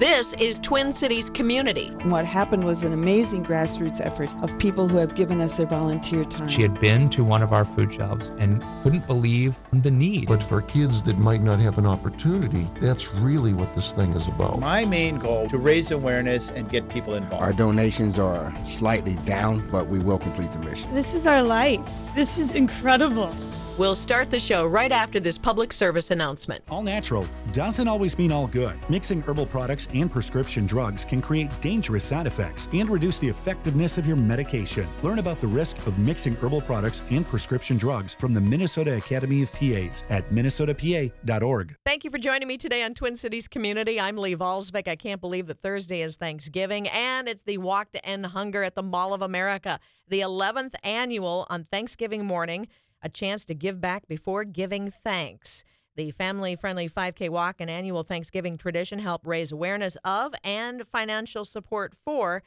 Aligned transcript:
This 0.00 0.32
is 0.38 0.58
Twin 0.58 0.94
Cities 0.94 1.28
Community. 1.28 1.90
What 2.04 2.24
happened 2.24 2.64
was 2.64 2.84
an 2.84 2.94
amazing 2.94 3.44
grassroots 3.44 4.00
effort 4.02 4.30
of 4.42 4.58
people 4.58 4.88
who 4.88 4.96
have 4.96 5.14
given 5.14 5.42
us 5.42 5.58
their 5.58 5.66
volunteer 5.66 6.24
time. 6.24 6.48
She 6.48 6.62
had 6.62 6.80
been 6.80 7.10
to 7.10 7.22
one 7.22 7.42
of 7.42 7.52
our 7.52 7.66
food 7.66 7.92
shelves 7.92 8.32
and 8.38 8.64
couldn't 8.82 9.06
believe 9.06 9.58
the 9.74 9.90
need. 9.90 10.26
But 10.26 10.42
for 10.42 10.62
kids 10.62 11.02
that 11.02 11.18
might 11.18 11.42
not 11.42 11.58
have 11.58 11.76
an 11.76 11.84
opportunity, 11.84 12.66
that's 12.80 13.12
really 13.16 13.52
what 13.52 13.74
this 13.74 13.92
thing 13.92 14.12
is 14.12 14.26
about. 14.26 14.58
My 14.58 14.86
main 14.86 15.18
goal 15.18 15.46
to 15.50 15.58
raise 15.58 15.90
awareness 15.90 16.48
and 16.48 16.66
get 16.70 16.88
people 16.88 17.12
involved. 17.12 17.44
Our 17.44 17.52
donations 17.52 18.18
are 18.18 18.54
slightly 18.64 19.16
down, 19.26 19.68
but 19.70 19.88
we 19.88 19.98
will 19.98 20.18
complete 20.18 20.50
the 20.52 20.60
mission. 20.60 20.94
This 20.94 21.12
is 21.12 21.26
our 21.26 21.42
life. 21.42 21.78
This 22.14 22.38
is 22.38 22.54
incredible. 22.54 23.36
We'll 23.80 23.94
start 23.94 24.30
the 24.30 24.38
show 24.38 24.66
right 24.66 24.92
after 24.92 25.20
this 25.20 25.38
public 25.38 25.72
service 25.72 26.10
announcement. 26.10 26.62
All 26.68 26.82
natural 26.82 27.26
doesn't 27.50 27.88
always 27.88 28.18
mean 28.18 28.30
all 28.30 28.46
good. 28.46 28.74
Mixing 28.90 29.22
herbal 29.22 29.46
products 29.46 29.88
and 29.94 30.12
prescription 30.12 30.66
drugs 30.66 31.02
can 31.02 31.22
create 31.22 31.48
dangerous 31.62 32.04
side 32.04 32.26
effects 32.26 32.68
and 32.74 32.90
reduce 32.90 33.18
the 33.20 33.28
effectiveness 33.28 33.96
of 33.96 34.06
your 34.06 34.16
medication. 34.16 34.86
Learn 35.00 35.18
about 35.18 35.40
the 35.40 35.46
risk 35.46 35.78
of 35.86 35.98
mixing 35.98 36.34
herbal 36.34 36.60
products 36.60 37.02
and 37.08 37.26
prescription 37.26 37.78
drugs 37.78 38.14
from 38.14 38.34
the 38.34 38.40
Minnesota 38.42 38.98
Academy 38.98 39.44
of 39.44 39.50
PAs 39.52 40.04
at 40.10 40.28
minnesotapa.org. 40.28 41.74
Thank 41.86 42.04
you 42.04 42.10
for 42.10 42.18
joining 42.18 42.48
me 42.48 42.58
today 42.58 42.82
on 42.82 42.92
Twin 42.92 43.16
Cities 43.16 43.48
Community. 43.48 43.98
I'm 43.98 44.18
Lee 44.18 44.36
Valsvik. 44.36 44.88
I 44.88 44.96
can't 44.96 45.22
believe 45.22 45.46
that 45.46 45.58
Thursday 45.58 46.02
is 46.02 46.16
Thanksgiving 46.16 46.86
and 46.88 47.26
it's 47.26 47.44
the 47.44 47.56
Walk 47.56 47.92
to 47.92 48.04
End 48.04 48.26
Hunger 48.26 48.62
at 48.62 48.74
the 48.74 48.82
Mall 48.82 49.14
of 49.14 49.22
America, 49.22 49.80
the 50.06 50.20
11th 50.20 50.74
annual 50.84 51.46
on 51.48 51.64
Thanksgiving 51.64 52.26
morning 52.26 52.68
a 53.02 53.08
chance 53.08 53.44
to 53.46 53.54
give 53.54 53.80
back 53.80 54.06
before 54.08 54.44
giving 54.44 54.90
thanks. 54.90 55.64
The 55.96 56.10
family 56.12 56.56
friendly 56.56 56.88
5K 56.88 57.28
walk 57.28 57.56
and 57.58 57.68
annual 57.70 58.02
Thanksgiving 58.02 58.56
tradition 58.56 59.00
help 59.00 59.26
raise 59.26 59.52
awareness 59.52 59.96
of 60.04 60.34
and 60.44 60.86
financial 60.86 61.44
support 61.44 61.94
for 61.94 62.42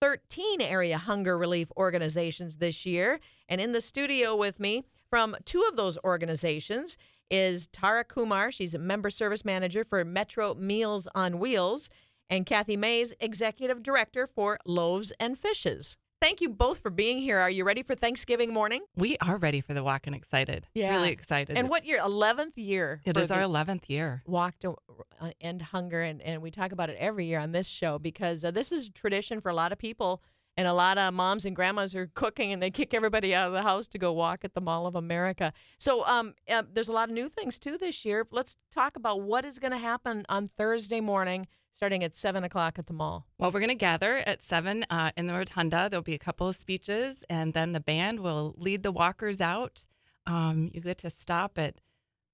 13 0.00 0.60
area 0.60 0.98
hunger 0.98 1.36
relief 1.38 1.70
organizations 1.76 2.58
this 2.58 2.84
year. 2.84 3.20
And 3.48 3.60
in 3.60 3.72
the 3.72 3.80
studio 3.80 4.36
with 4.36 4.60
me 4.60 4.84
from 5.08 5.36
two 5.44 5.64
of 5.68 5.76
those 5.76 5.98
organizations 6.04 6.96
is 7.30 7.66
Tara 7.68 8.04
Kumar. 8.04 8.50
She's 8.50 8.74
a 8.74 8.78
member 8.78 9.10
service 9.10 9.44
manager 9.44 9.84
for 9.84 10.04
Metro 10.04 10.54
Meals 10.54 11.08
on 11.14 11.38
Wheels, 11.38 11.90
and 12.30 12.44
Kathy 12.44 12.76
Mays, 12.76 13.14
executive 13.20 13.82
director 13.82 14.26
for 14.26 14.58
Loaves 14.66 15.12
and 15.18 15.38
Fishes. 15.38 15.96
Thank 16.20 16.40
you 16.40 16.48
both 16.48 16.78
for 16.78 16.90
being 16.90 17.18
here. 17.18 17.38
Are 17.38 17.50
you 17.50 17.64
ready 17.64 17.84
for 17.84 17.94
Thanksgiving 17.94 18.52
morning? 18.52 18.84
We 18.96 19.16
are 19.18 19.36
ready 19.36 19.60
for 19.60 19.72
the 19.72 19.84
walk 19.84 20.08
and 20.08 20.16
excited. 20.16 20.66
Yeah. 20.74 20.96
Really 20.96 21.10
excited. 21.10 21.56
And 21.56 21.66
it's, 21.66 21.70
what 21.70 21.86
your 21.86 22.00
11th 22.00 22.54
year? 22.56 23.00
It 23.04 23.16
is 23.16 23.30
our 23.30 23.40
11th 23.40 23.88
year. 23.88 24.22
Walk 24.26 24.58
to 24.60 24.74
uh, 25.20 25.30
End 25.40 25.62
Hunger. 25.62 26.02
And, 26.02 26.20
and 26.20 26.42
we 26.42 26.50
talk 26.50 26.72
about 26.72 26.90
it 26.90 26.96
every 26.98 27.26
year 27.26 27.38
on 27.38 27.52
this 27.52 27.68
show 27.68 28.00
because 28.00 28.44
uh, 28.44 28.50
this 28.50 28.72
is 28.72 28.88
a 28.88 28.90
tradition 28.90 29.40
for 29.40 29.48
a 29.48 29.54
lot 29.54 29.70
of 29.70 29.78
people. 29.78 30.20
And 30.56 30.66
a 30.66 30.74
lot 30.74 30.98
of 30.98 31.14
moms 31.14 31.46
and 31.46 31.54
grandmas 31.54 31.94
are 31.94 32.10
cooking 32.14 32.52
and 32.52 32.60
they 32.60 32.72
kick 32.72 32.92
everybody 32.92 33.32
out 33.32 33.46
of 33.46 33.52
the 33.52 33.62
house 33.62 33.86
to 33.86 33.98
go 33.98 34.12
walk 34.12 34.40
at 34.42 34.54
the 34.54 34.60
Mall 34.60 34.88
of 34.88 34.96
America. 34.96 35.52
So 35.78 36.04
um, 36.04 36.34
uh, 36.50 36.64
there's 36.72 36.88
a 36.88 36.92
lot 36.92 37.08
of 37.08 37.14
new 37.14 37.28
things 37.28 37.60
too 37.60 37.78
this 37.78 38.04
year. 38.04 38.26
Let's 38.32 38.56
talk 38.74 38.96
about 38.96 39.22
what 39.22 39.44
is 39.44 39.60
going 39.60 39.70
to 39.70 39.78
happen 39.78 40.26
on 40.28 40.48
Thursday 40.48 41.00
morning 41.00 41.46
starting 41.72 42.02
at 42.04 42.16
7 42.16 42.44
o'clock 42.44 42.78
at 42.78 42.86
the 42.86 42.92
mall? 42.92 43.26
Well, 43.38 43.50
we're 43.50 43.60
going 43.60 43.68
to 43.68 43.74
gather 43.74 44.18
at 44.18 44.42
7 44.42 44.84
uh, 44.90 45.12
in 45.16 45.26
the 45.26 45.34
rotunda. 45.34 45.88
There'll 45.90 46.02
be 46.02 46.14
a 46.14 46.18
couple 46.18 46.48
of 46.48 46.56
speeches, 46.56 47.24
and 47.28 47.54
then 47.54 47.72
the 47.72 47.80
band 47.80 48.20
will 48.20 48.54
lead 48.56 48.82
the 48.82 48.92
walkers 48.92 49.40
out. 49.40 49.86
Um, 50.26 50.70
you 50.74 50.80
get 50.80 50.98
to 50.98 51.10
stop 51.10 51.58
at 51.58 51.80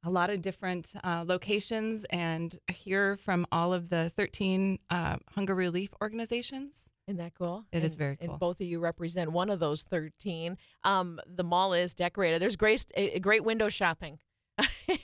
a 0.05 0.11
lot 0.11 0.31
of 0.31 0.43
different 0.43 0.93
uh, 1.03 1.25
locations 1.27 2.05
and 2.11 2.59
hear 2.71 3.17
from 3.17 3.47
all 3.50 3.73
of 3.73 3.89
the 3.89 4.11
13 4.11 4.78
uh, 4.91 5.17
hunger 5.34 5.55
relief 5.55 5.91
organizations. 6.03 6.91
Isn't 7.06 7.19
that 7.19 7.34
cool? 7.34 7.65
It 7.73 7.77
and, 7.77 7.84
is 7.84 7.94
very 7.94 8.17
cool. 8.17 8.31
And 8.31 8.39
both 8.39 8.61
of 8.61 8.67
you 8.67 8.81
represent 8.81 9.33
one 9.33 9.50
of 9.50 9.61
those 9.61 9.83
13. 9.83 10.56
Um, 10.84 11.21
the 11.27 11.44
mall 11.44 11.73
is 11.73 11.94
decorated. 11.94 12.41
There's 12.41 12.56
great, 12.56 12.84
great 13.21 13.44
window 13.44 13.69
shopping 13.69 14.19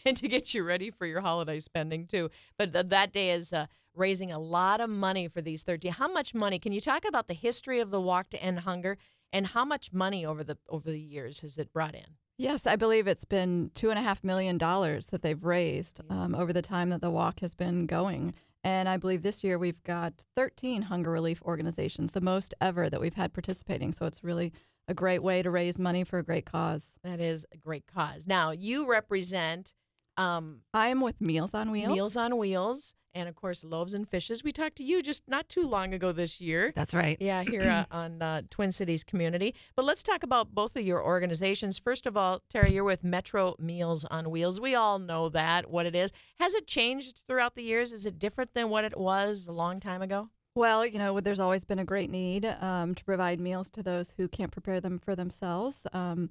and 0.04 0.16
to 0.16 0.28
get 0.28 0.54
you 0.54 0.62
ready 0.62 0.90
for 0.90 1.06
your 1.06 1.20
holiday 1.20 1.60
spending, 1.60 2.06
too. 2.06 2.30
But 2.58 2.72
th- 2.72 2.86
that 2.88 3.12
day 3.12 3.30
is 3.30 3.52
uh, 3.52 3.66
raising 4.00 4.32
a 4.32 4.38
lot 4.38 4.80
of 4.80 4.88
money 4.90 5.28
for 5.28 5.42
these 5.42 5.62
13. 5.62 5.92
How 5.92 6.08
much 6.08 6.34
money? 6.34 6.58
Can 6.58 6.72
you 6.72 6.80
talk 6.80 7.04
about 7.06 7.28
the 7.28 7.34
history 7.34 7.78
of 7.78 7.90
the 7.90 8.00
Walk 8.00 8.30
to 8.30 8.42
End 8.42 8.60
Hunger 8.60 8.96
and 9.32 9.48
how 9.48 9.64
much 9.64 9.92
money 9.92 10.26
over 10.26 10.42
the 10.42 10.56
over 10.68 10.90
the 10.90 11.00
years 11.00 11.40
has 11.40 11.58
it 11.58 11.72
brought 11.72 11.94
in? 11.94 12.16
Yes, 12.38 12.66
I 12.66 12.74
believe 12.74 13.06
it's 13.06 13.26
been 13.26 13.70
two 13.74 13.90
and 13.90 13.98
a 13.98 14.02
half 14.02 14.24
million 14.24 14.56
dollars 14.56 15.08
that 15.08 15.20
they've 15.20 15.44
raised 15.44 16.00
um, 16.08 16.34
over 16.34 16.54
the 16.54 16.62
time 16.62 16.88
that 16.88 17.02
the 17.02 17.10
walk 17.10 17.40
has 17.40 17.54
been 17.54 17.86
going. 17.86 18.32
And 18.64 18.88
I 18.88 18.96
believe 18.96 19.22
this 19.22 19.44
year 19.44 19.58
we've 19.58 19.82
got 19.84 20.24
13 20.36 20.82
hunger 20.82 21.10
relief 21.10 21.42
organizations, 21.42 22.12
the 22.12 22.20
most 22.22 22.54
ever 22.60 22.88
that 22.88 23.00
we've 23.00 23.14
had 23.14 23.34
participating. 23.34 23.92
So 23.92 24.06
it's 24.06 24.24
really 24.24 24.52
a 24.88 24.94
great 24.94 25.22
way 25.22 25.42
to 25.42 25.50
raise 25.50 25.78
money 25.78 26.02
for 26.02 26.18
a 26.18 26.22
great 26.22 26.46
cause. 26.46 26.94
That 27.04 27.20
is 27.20 27.44
a 27.52 27.58
great 27.58 27.84
cause. 27.86 28.26
Now, 28.26 28.50
you 28.50 28.90
represent. 28.90 29.74
Um, 30.16 30.62
I 30.74 30.88
am 30.88 31.00
with 31.00 31.20
Meals 31.20 31.54
on 31.54 31.70
Wheels. 31.70 31.92
Meals 31.92 32.16
on 32.16 32.38
Wheels 32.38 32.94
and 33.14 33.28
of 33.28 33.34
course 33.34 33.64
loaves 33.64 33.94
and 33.94 34.08
fishes. 34.08 34.44
We 34.44 34.52
talked 34.52 34.76
to 34.76 34.84
you 34.84 35.02
just 35.02 35.28
not 35.28 35.48
too 35.48 35.66
long 35.66 35.92
ago 35.94 36.12
this 36.12 36.40
year. 36.40 36.72
That's 36.74 36.94
right. 36.94 37.16
Yeah 37.20 37.42
here 37.42 37.62
uh, 37.62 37.84
on 37.94 38.22
uh, 38.22 38.42
twin 38.50 38.72
cities 38.72 39.04
community. 39.04 39.54
But 39.76 39.84
let's 39.84 40.02
talk 40.02 40.22
about 40.22 40.54
both 40.54 40.76
of 40.76 40.82
your 40.82 41.04
organizations. 41.04 41.78
First 41.78 42.06
of 42.06 42.16
all 42.16 42.42
terry 42.48 42.72
you're 42.72 42.84
with 42.84 43.04
metro 43.04 43.54
meals 43.58 44.04
on 44.06 44.30
wheels. 44.30 44.60
We 44.60 44.74
all 44.74 44.98
know 44.98 45.28
that 45.30 45.70
what 45.70 45.86
it 45.86 45.94
is. 45.94 46.12
Has 46.38 46.54
it 46.54 46.66
changed 46.66 47.22
throughout 47.26 47.54
the 47.54 47.62
years? 47.62 47.92
Is 47.92 48.06
it 48.06 48.18
different 48.18 48.54
than 48.54 48.70
what 48.70 48.84
it 48.84 48.98
was 48.98 49.46
a 49.46 49.52
long 49.52 49.80
time 49.80 50.02
ago? 50.02 50.30
Well, 50.54 50.84
you 50.84 50.98
know, 50.98 51.20
there's 51.20 51.40
always 51.40 51.64
been 51.64 51.78
a 51.78 51.84
great 51.84 52.10
need 52.10 52.44
um, 52.44 52.94
to 52.96 53.04
provide 53.04 53.38
meals 53.38 53.70
to 53.70 53.82
those 53.82 54.14
who 54.16 54.26
can't 54.26 54.50
prepare 54.50 54.80
them 54.80 54.98
for 54.98 55.14
themselves. 55.14 55.86
Um, 55.92 56.30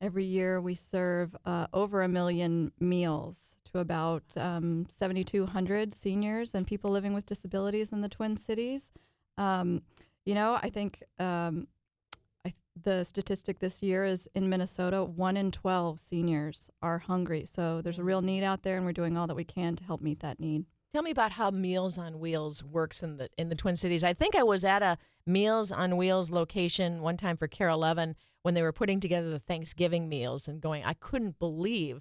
every 0.00 0.24
year 0.24 0.60
we 0.60 0.74
serve 0.74 1.36
uh, 1.44 1.66
over 1.72 2.02
a 2.02 2.08
million 2.08 2.72
meals 2.80 3.56
to 3.72 3.78
about 3.78 4.22
um, 4.36 4.86
7,200 4.88 5.94
seniors 5.94 6.54
and 6.54 6.66
people 6.66 6.90
living 6.90 7.14
with 7.14 7.26
disabilities 7.26 7.92
in 7.92 8.00
the 8.00 8.08
Twin 8.08 8.36
Cities. 8.36 8.90
Um, 9.36 9.82
you 10.24 10.34
know, 10.34 10.58
I 10.62 10.70
think 10.70 11.02
um, 11.18 11.68
I, 12.44 12.54
the 12.82 13.04
statistic 13.04 13.58
this 13.58 13.82
year 13.82 14.04
is 14.04 14.28
in 14.34 14.48
Minnesota, 14.48 15.04
one 15.04 15.36
in 15.36 15.50
12 15.50 16.00
seniors 16.00 16.70
are 16.82 16.98
hungry. 16.98 17.44
So 17.46 17.80
there's 17.80 17.98
a 17.98 18.04
real 18.04 18.20
need 18.20 18.42
out 18.42 18.62
there, 18.62 18.76
and 18.76 18.84
we're 18.84 18.92
doing 18.92 19.16
all 19.16 19.26
that 19.26 19.36
we 19.36 19.44
can 19.44 19.76
to 19.76 19.84
help 19.84 20.00
meet 20.00 20.20
that 20.20 20.40
need. 20.40 20.64
Tell 20.92 21.02
me 21.02 21.10
about 21.10 21.32
how 21.32 21.50
Meals 21.50 21.98
on 21.98 22.18
Wheels 22.18 22.64
works 22.64 23.02
in 23.02 23.18
the 23.18 23.28
in 23.36 23.50
the 23.50 23.54
Twin 23.54 23.76
Cities. 23.76 24.02
I 24.02 24.14
think 24.14 24.34
I 24.34 24.42
was 24.42 24.64
at 24.64 24.82
a 24.82 24.96
Meals 25.26 25.70
on 25.70 25.98
Wheels 25.98 26.30
location 26.30 27.02
one 27.02 27.18
time 27.18 27.36
for 27.36 27.46
Care 27.46 27.68
11 27.68 28.16
when 28.42 28.54
they 28.54 28.62
were 28.62 28.72
putting 28.72 28.98
together 28.98 29.28
the 29.28 29.38
Thanksgiving 29.38 30.08
meals 30.08 30.48
and 30.48 30.60
going. 30.60 30.82
I 30.84 30.94
couldn't 30.94 31.38
believe 31.38 32.00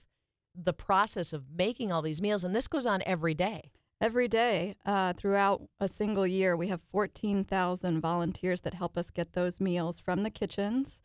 the 0.61 0.73
process 0.73 1.33
of 1.33 1.45
making 1.55 1.91
all 1.91 2.01
these 2.01 2.21
meals, 2.21 2.43
and 2.43 2.55
this 2.55 2.67
goes 2.67 2.85
on 2.85 3.03
every 3.05 3.33
day. 3.33 3.71
Every 3.99 4.27
day, 4.27 4.75
uh, 4.85 5.13
throughout 5.13 5.63
a 5.79 5.87
single 5.87 6.27
year, 6.27 6.55
we 6.55 6.67
have 6.67 6.81
14,000 6.91 7.99
volunteers 7.99 8.61
that 8.61 8.75
help 8.75 8.97
us 8.97 9.09
get 9.09 9.33
those 9.33 9.59
meals 9.59 9.99
from 9.99 10.21
the 10.21 10.29
kitchens 10.29 11.01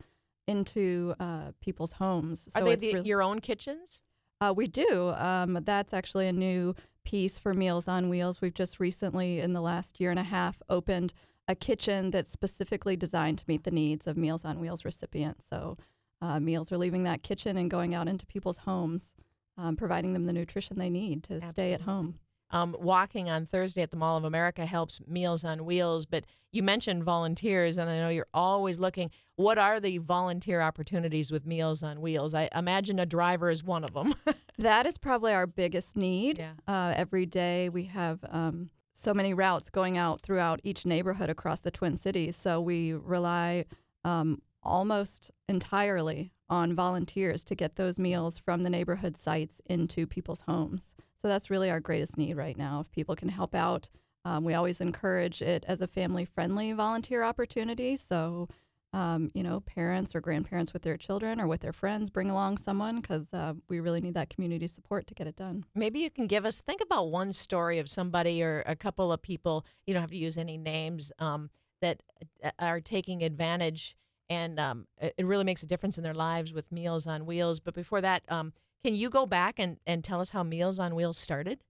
into 0.46 1.14
uh, 1.19 1.52
people's 1.60 1.93
homes. 1.93 2.49
So 2.50 2.60
Are 2.60 2.64
they 2.64 2.76
the, 2.76 2.94
really, 2.94 3.08
your 3.08 3.22
own 3.22 3.40
kitchens? 3.40 4.02
Uh, 4.43 4.52
we 4.54 4.66
do. 4.66 5.10
Um, 5.10 5.58
that's 5.64 5.94
actually 5.94 6.28
a 6.28 6.32
new 6.32 6.75
piece 7.04 7.38
for 7.38 7.54
Meals 7.54 7.88
on 7.88 8.08
Wheels. 8.10 8.43
We've 8.43 8.52
just 8.52 8.78
recently, 8.78 9.40
in 9.40 9.54
the 9.54 9.62
last 9.62 9.99
year 9.99 10.10
and 10.10 10.19
a 10.19 10.25
half, 10.25 10.60
opened 10.69 11.14
a 11.49 11.54
kitchen 11.54 12.10
that's 12.10 12.31
specifically 12.31 12.96
designed 12.96 13.38
to 13.38 13.44
meet 13.49 13.64
the 13.64 13.70
needs 13.70 14.06
of 14.06 14.16
Meals 14.16 14.44
on 14.44 14.60
Wheels 14.60 14.84
recipients. 14.84 15.46
So 15.49 15.78
uh, 16.20 16.40
meals 16.40 16.70
are 16.70 16.78
leaving 16.78 17.04
that 17.04 17.22
kitchen 17.22 17.56
and 17.56 17.70
going 17.70 17.94
out 17.94 18.06
into 18.06 18.26
people's 18.26 18.58
homes 18.58 19.14
um, 19.56 19.76
providing 19.76 20.12
them 20.12 20.26
the 20.26 20.32
nutrition 20.32 20.78
they 20.78 20.90
need 20.90 21.22
to 21.25 21.34
Absolutely. 21.34 21.50
stay 21.50 21.72
at 21.72 21.82
home. 21.82 22.19
Um, 22.50 22.76
walking 22.78 23.31
on 23.31 23.46
Thursday 23.46 23.81
at 23.81 23.90
the 23.90 23.96
Mall 23.96 24.19
of 24.19 24.25
America 24.25 24.66
helps 24.66 25.00
Meals 25.06 25.43
on 25.43 25.64
Wheels, 25.64 26.04
but 26.04 26.25
you 26.50 26.62
mentioned 26.62 27.02
volunteers, 27.02 27.78
and 27.78 27.88
I 27.88 27.99
know 27.99 28.10
you're 28.10 28.26
always 28.34 28.78
looking. 28.78 29.10
What 29.37 29.56
are 29.56 29.81
the 29.81 29.96
volunteer 29.96 30.60
opportunities 30.60 31.32
with 31.32 31.46
Meals 31.46 31.82
on 31.82 32.02
Wheels? 32.02 32.34
I 32.34 32.50
imagine 32.54 32.99
a 32.99 33.06
driver 33.06 33.49
is 33.49 33.64
one 33.64 33.84
of 33.84 33.94
them. 33.94 34.14
That 34.58 34.87
is 34.87 34.99
probably 34.99 35.32
our 35.32 35.46
biggest 35.46 35.96
need. 35.96 36.38
Yeah. 36.38 36.52
Uh, 36.69 36.93
every 36.94 37.25
day 37.26 37.70
we 37.70 37.84
have 37.84 38.20
um, 38.28 38.69
so 38.93 39.14
many 39.14 39.32
routes 39.34 39.70
going 39.70 39.96
out 39.96 40.20
throughout 40.20 40.60
each 40.62 40.84
neighborhood 40.84 41.31
across 41.31 41.60
the 41.60 41.70
Twin 41.70 41.96
Cities. 41.96 42.37
So 42.37 42.60
we 42.60 42.93
rely 42.93 43.64
um, 44.04 44.43
almost 44.62 45.31
entirely 45.49 46.32
on 46.49 46.75
volunteers 46.75 47.44
to 47.44 47.55
get 47.55 47.76
those 47.76 47.99
meals 47.99 48.38
from 48.38 48.62
the 48.62 48.70
neighborhood 48.70 49.17
sites 49.17 49.61
into 49.67 50.06
people's 50.06 50.43
homes. 50.43 50.94
So 51.14 51.29
that's 51.29 51.50
really 51.50 51.70
our 51.70 51.81
greatest 51.81 52.19
need 52.19 52.37
right 52.37 52.56
now. 52.56 52.81
If 52.81 52.91
people 52.93 53.17
can 53.17 53.29
help 53.29 53.55
out, 53.55 53.88
um, 54.25 54.44
we 54.44 54.55
always 54.55 54.81
encourage 54.81 55.41
it 55.43 55.64
as 55.67 55.81
a 55.81 55.87
family 55.87 56.25
friendly 56.25 56.73
volunteer 56.73 57.23
opportunity. 57.23 57.97
So 57.97 58.49
um, 58.94 59.31
you 59.32 59.43
know, 59.43 59.61
parents 59.61 60.14
or 60.14 60.20
grandparents 60.20 60.73
with 60.73 60.82
their 60.82 60.99
children 60.99 61.41
or 61.41 61.47
with 61.47 61.62
their 61.62 61.73
friends 61.73 62.11
bring 62.11 62.29
along 62.29 62.59
someone 62.59 63.00
because 63.00 63.32
uh, 63.32 63.55
we 63.69 63.81
really 63.81 64.03
need 64.03 64.14
that 64.14 64.29
community 64.29 64.67
support 64.67 65.06
to 65.06 65.14
get 65.14 65.26
it 65.26 65.37
done. 65.37 65.64
Maybe 65.75 66.00
you 66.00 66.11
can 66.11 66.26
give 66.26 66.44
us 66.44 66.61
think 66.61 66.82
about 66.82 67.05
one 67.11 67.32
story 67.32 67.79
of 67.79 67.88
somebody 67.88 68.43
or 68.43 68.62
a 68.67 68.76
couple 68.76 69.11
of 69.11 69.23
people. 69.23 69.64
You 69.87 69.94
don't 69.94 70.03
have 70.03 70.11
to 70.11 70.17
use 70.17 70.37
any 70.37 70.59
names 70.59 71.11
um, 71.19 71.49
that 71.81 72.03
uh, 72.44 72.50
are 72.59 72.81
taking 72.81 73.23
advantage, 73.23 73.97
and 74.32 74.58
um, 74.58 74.87
it 74.99 75.26
really 75.26 75.44
makes 75.44 75.62
a 75.62 75.67
difference 75.67 75.99
in 75.99 76.05
their 76.05 76.14
lives 76.14 76.55
with 76.55 76.73
Meals 76.73 77.06
on 77.06 77.26
Wheels. 77.26 77.61
But 77.61 77.75
before 77.75 78.00
that, 78.00 78.23
um, 78.29 78.55
can 78.82 78.94
you 78.94 79.11
go 79.11 79.26
back 79.26 79.58
and, 79.58 79.76
and 79.87 80.02
tell 80.02 80.20
us 80.20 80.31
how 80.31 80.43
Meals 80.43 80.79
on 80.79 80.94
Wheels 80.94 81.19
started? 81.19 81.62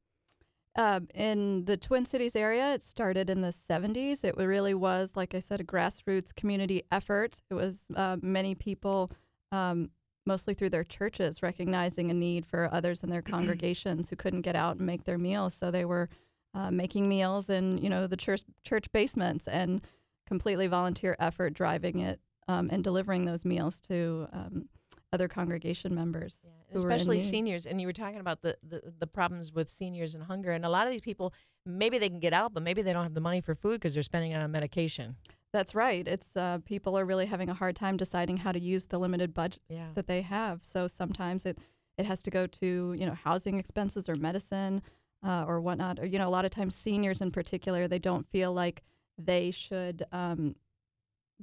Uh, 0.78 1.00
in 1.12 1.64
the 1.64 1.76
Twin 1.76 2.06
Cities 2.06 2.36
area, 2.36 2.72
it 2.72 2.82
started 2.82 3.28
in 3.28 3.40
the 3.40 3.48
70s. 3.48 4.24
It 4.24 4.36
really 4.36 4.74
was, 4.74 5.12
like 5.16 5.34
I 5.34 5.40
said, 5.40 5.60
a 5.60 5.64
grassroots 5.64 6.34
community 6.34 6.84
effort. 6.90 7.40
It 7.50 7.54
was 7.54 7.80
uh, 7.96 8.16
many 8.22 8.54
people, 8.54 9.10
um, 9.50 9.90
mostly 10.24 10.54
through 10.54 10.70
their 10.70 10.84
churches, 10.84 11.42
recognizing 11.42 12.10
a 12.12 12.14
need 12.14 12.46
for 12.46 12.72
others 12.72 13.02
in 13.02 13.10
their 13.10 13.22
congregations 13.34 14.08
who 14.08 14.16
couldn't 14.16 14.42
get 14.42 14.54
out 14.54 14.76
and 14.76 14.86
make 14.86 15.02
their 15.02 15.18
meals. 15.18 15.52
So 15.52 15.72
they 15.72 15.84
were 15.84 16.08
uh, 16.54 16.70
making 16.70 17.08
meals 17.08 17.50
in, 17.50 17.78
you 17.78 17.90
know, 17.90 18.06
the 18.06 18.16
church 18.16 18.42
church 18.64 18.90
basements 18.92 19.48
and 19.48 19.82
completely 20.26 20.68
volunteer 20.68 21.16
effort 21.18 21.52
driving 21.52 21.98
it 21.98 22.20
um, 22.48 22.68
and 22.72 22.82
delivering 22.84 23.24
those 23.24 23.44
meals 23.44 23.80
to 23.82 24.28
um, 24.32 24.68
other 25.12 25.28
congregation 25.28 25.94
members. 25.94 26.44
in 26.70 26.76
especially 26.76 27.20
seniors. 27.20 27.66
And 27.66 27.80
you 27.80 27.86
were 27.86 27.92
talking 27.92 28.18
about 28.20 28.42
the, 28.42 28.56
the, 28.66 28.80
the 28.98 29.06
problems 29.06 29.52
with 29.52 29.68
seniors 29.68 30.14
and 30.14 30.24
hunger. 30.24 30.50
And 30.50 30.64
a 30.64 30.70
lot 30.70 30.86
of 30.86 30.92
these 30.92 31.02
people, 31.02 31.32
maybe 31.66 31.98
they 31.98 32.08
can 32.08 32.18
get 32.20 32.32
out, 32.32 32.54
but 32.54 32.62
maybe 32.62 32.80
they 32.82 32.92
don't 32.92 33.02
have 33.02 33.14
the 33.14 33.20
money 33.20 33.40
for 33.40 33.54
food 33.54 33.74
because 33.80 33.94
they're 33.94 34.02
spending 34.02 34.32
it 34.32 34.36
on 34.36 34.50
medication. 34.50 35.16
That's 35.52 35.74
right. 35.74 36.08
It's 36.08 36.34
uh, 36.34 36.58
people 36.64 36.98
are 36.98 37.04
really 37.04 37.26
having 37.26 37.50
a 37.50 37.54
hard 37.54 37.76
time 37.76 37.98
deciding 37.98 38.38
how 38.38 38.52
to 38.52 38.58
use 38.60 38.86
the 38.86 38.98
limited 38.98 39.34
budgets 39.34 39.60
Yeah. 39.68 39.90
that 39.94 40.06
they 40.06 40.22
have. 40.22 40.60
So 40.62 40.86
sometimes 40.88 41.44
it 41.44 41.58
it 41.98 42.06
has 42.06 42.22
to 42.22 42.30
go 42.30 42.46
to 42.46 42.94
you 42.98 43.04
know 43.04 43.12
housing 43.12 43.58
expenses 43.58 44.08
or 44.08 44.16
medicine 44.16 44.80
uh, 45.22 45.44
or 45.46 45.60
whatnot. 45.60 45.98
Or 46.00 46.06
you 46.06 46.18
know 46.18 46.26
a 46.26 46.30
lot 46.30 46.46
of 46.46 46.52
times 46.52 46.74
seniors 46.74 47.20
in 47.20 47.30
particular 47.30 47.86
they 47.86 47.98
don't 47.98 48.26
feel 48.30 48.54
like 48.54 48.82
they 49.18 49.50
should 49.50 50.04
um, 50.10 50.56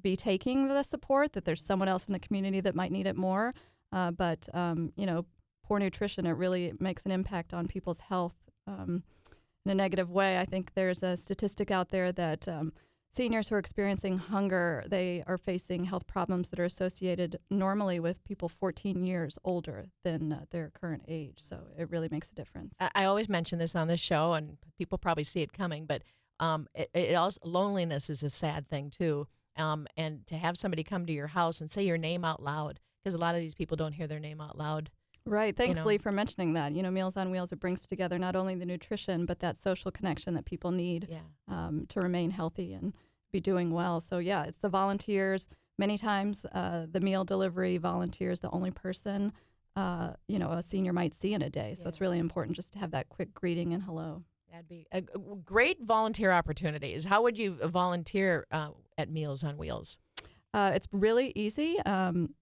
be 0.01 0.15
taking 0.15 0.67
the 0.67 0.83
support. 0.83 1.33
That 1.33 1.45
there's 1.45 1.63
someone 1.63 1.87
else 1.87 2.05
in 2.05 2.13
the 2.13 2.19
community 2.19 2.61
that 2.61 2.75
might 2.75 2.91
need 2.91 3.07
it 3.07 3.15
more. 3.15 3.53
Uh, 3.91 4.11
but 4.11 4.47
um, 4.53 4.91
you 4.95 5.05
know 5.05 5.25
poor 5.63 5.79
nutrition 5.79 6.25
it 6.25 6.31
really 6.31 6.73
makes 6.79 7.03
an 7.05 7.11
impact 7.11 7.53
on 7.53 7.67
people's 7.67 7.99
health 7.99 8.35
um, 8.67 9.03
in 9.65 9.71
a 9.71 9.75
negative 9.75 10.09
way. 10.09 10.39
I 10.39 10.45
think 10.45 10.73
there's 10.73 11.03
a 11.03 11.15
statistic 11.15 11.69
out 11.69 11.89
there 11.89 12.11
that 12.11 12.47
um, 12.47 12.73
seniors 13.11 13.49
who 13.49 13.55
are 13.55 13.59
experiencing 13.59 14.17
hunger 14.17 14.83
they 14.87 15.23
are 15.27 15.37
facing 15.37 15.85
health 15.85 16.07
problems 16.07 16.49
that 16.49 16.59
are 16.59 16.65
associated 16.65 17.39
normally 17.49 17.99
with 17.99 18.23
people 18.23 18.49
14 18.49 19.03
years 19.03 19.37
older 19.43 19.87
than 20.03 20.31
uh, 20.31 20.45
their 20.51 20.71
current 20.71 21.03
age. 21.07 21.37
So 21.39 21.67
it 21.77 21.89
really 21.89 22.07
makes 22.09 22.31
a 22.31 22.35
difference. 22.35 22.75
I, 22.79 22.89
I 22.95 23.05
always 23.05 23.29
mention 23.29 23.59
this 23.59 23.75
on 23.75 23.87
this 23.87 23.99
show, 23.99 24.33
and 24.33 24.57
people 24.77 24.97
probably 24.97 25.23
see 25.23 25.41
it 25.41 25.53
coming, 25.53 25.85
but 25.85 26.03
um, 26.39 26.67
it, 26.73 26.89
it 26.93 27.13
also, 27.15 27.39
loneliness 27.43 28.09
is 28.09 28.23
a 28.23 28.29
sad 28.29 28.67
thing 28.69 28.89
too. 28.89 29.27
Um, 29.55 29.87
and 29.97 30.25
to 30.27 30.35
have 30.35 30.57
somebody 30.57 30.83
come 30.83 31.05
to 31.05 31.13
your 31.13 31.27
house 31.27 31.59
and 31.59 31.69
say 31.71 31.83
your 31.83 31.97
name 31.97 32.23
out 32.23 32.41
loud, 32.41 32.79
because 33.03 33.13
a 33.13 33.17
lot 33.17 33.35
of 33.35 33.41
these 33.41 33.55
people 33.55 33.75
don't 33.75 33.93
hear 33.93 34.07
their 34.07 34.19
name 34.19 34.39
out 34.39 34.57
loud. 34.57 34.89
Right. 35.25 35.55
Thanks, 35.55 35.79
know. 35.79 35.85
Lee, 35.85 35.97
for 35.97 36.11
mentioning 36.11 36.53
that. 36.53 36.73
You 36.73 36.81
know, 36.81 36.89
Meals 36.89 37.17
on 37.17 37.29
Wheels, 37.29 37.51
it 37.51 37.59
brings 37.59 37.85
together 37.85 38.17
not 38.17 38.35
only 38.35 38.55
the 38.55 38.65
nutrition, 38.65 39.25
but 39.25 39.39
that 39.39 39.57
social 39.57 39.91
connection 39.91 40.33
that 40.35 40.45
people 40.45 40.71
need 40.71 41.07
Yeah. 41.09 41.19
um, 41.47 41.85
to 41.89 41.99
remain 41.99 42.31
healthy 42.31 42.73
and 42.73 42.93
be 43.31 43.39
doing 43.39 43.71
well. 43.71 43.99
So, 43.99 44.17
yeah, 44.19 44.45
it's 44.45 44.57
the 44.57 44.69
volunteers. 44.69 45.47
Many 45.77 45.97
times, 45.97 46.45
uh, 46.51 46.87
the 46.89 46.99
meal 46.99 47.25
delivery 47.25 47.77
volunteer 47.77 48.31
is 48.31 48.39
the 48.39 48.49
only 48.51 48.71
person, 48.71 49.33
uh, 49.75 50.13
you 50.27 50.39
know, 50.39 50.51
a 50.51 50.63
senior 50.63 50.93
might 50.93 51.13
see 51.13 51.33
in 51.33 51.41
a 51.41 51.49
day. 51.49 51.75
So, 51.75 51.87
it's 51.87 52.01
really 52.01 52.17
important 52.17 52.55
just 52.55 52.73
to 52.73 52.79
have 52.79 52.91
that 52.91 53.09
quick 53.09 53.33
greeting 53.33 53.73
and 53.73 53.83
hello. 53.83 54.23
That'd 54.51 54.67
be 54.67 54.87
a, 54.91 55.01
great 55.01 55.81
volunteer 55.81 56.31
opportunities. 56.31 57.05
How 57.05 57.21
would 57.21 57.37
you 57.37 57.57
volunteer 57.63 58.47
uh, 58.51 58.69
at 58.97 59.09
Meals 59.09 59.43
on 59.43 59.57
Wheels? 59.57 59.99
Uh, 60.53 60.71
it's 60.73 60.87
really 60.91 61.31
easy. 61.35 61.79
Um, 61.85 62.33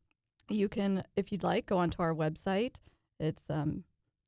you 0.49 0.69
can, 0.69 1.03
if 1.15 1.31
you'd 1.31 1.43
like, 1.43 1.65
go 1.65 1.77
onto 1.77 2.01
our 2.01 2.13
website. 2.13 2.77
It's 3.19 3.43
um, 3.49 3.83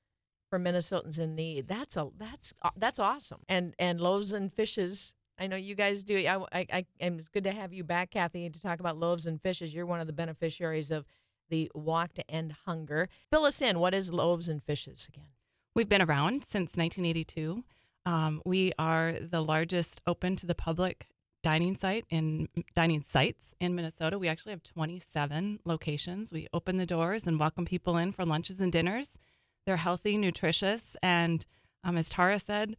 for 0.49 0.59
Minnesotans 0.59 1.19
in 1.19 1.35
need. 1.35 1.67
That's 1.67 1.97
a 1.97 2.09
that's 2.17 2.53
uh, 2.61 2.69
that's 2.75 2.99
awesome. 2.99 3.41
And 3.49 3.73
and 3.77 3.99
loaves 3.99 4.31
and 4.31 4.53
fishes. 4.53 5.13
I 5.39 5.48
know 5.48 5.56
you 5.56 5.75
guys 5.75 6.04
do. 6.04 6.18
I, 6.18 6.36
I, 6.51 6.66
I 6.72 6.86
it's 7.00 7.30
good 7.30 7.44
to 7.44 7.51
have 7.51 7.74
you 7.74 7.84
back, 7.84 8.12
Kathy, 8.12 8.50
to 8.50 8.62
talk 8.62 8.80
about 8.80 8.98
loaves 8.98 9.25
and 9.25 9.42
fishes. 9.42 9.74
You're 9.74 9.86
one 9.86 10.00
of 10.00 10.07
the 10.07 10.13
beneficiaries 10.13 10.92
of 10.92 11.06
the 11.50 11.72
Walk 11.74 12.13
to 12.13 12.30
End 12.30 12.56
Hunger. 12.66 13.10
Fill 13.31 13.45
us 13.45 13.62
in. 13.62 13.80
What 13.80 13.94
is 13.94 14.12
loaves 14.12 14.50
and 14.50 14.62
fishes 14.63 15.07
again? 15.07 15.30
We've 15.75 15.88
been 15.88 16.01
around 16.01 16.44
since 16.44 16.75
1982. 16.75 17.63
Um, 18.06 18.41
we 18.46 18.72
are 18.79 19.13
the 19.22 19.44
largest 19.44 20.01
open 20.08 20.36
to 20.38 20.48
the 20.48 20.56
public 20.56 21.08
dining 21.44 21.75
site 21.75 22.06
in 22.10 22.48
dining 22.74 23.01
sites 23.01 23.53
in 23.60 23.75
Minnesota. 23.75 24.17
We 24.17 24.27
actually 24.27 24.53
have 24.53 24.63
27 24.63 25.60
locations. 25.65 26.32
We 26.32 26.48
open 26.51 26.77
the 26.77 26.86
doors 26.86 27.27
and 27.27 27.39
welcome 27.39 27.65
people 27.65 27.96
in 27.96 28.12
for 28.12 28.25
lunches 28.25 28.60
and 28.60 28.72
dinners. 28.72 29.17
They're 29.65 29.77
healthy, 29.77 30.17
nutritious, 30.17 30.98
and 31.03 31.46
um, 31.84 31.98
as 31.98 32.10
Tara 32.10 32.39
said, 32.39 32.75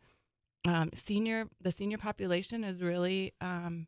um, 0.66 0.90
senior 0.94 1.46
the 1.60 1.72
senior 1.72 1.98
population 1.98 2.62
has 2.62 2.82
really 2.82 3.34
um, 3.40 3.86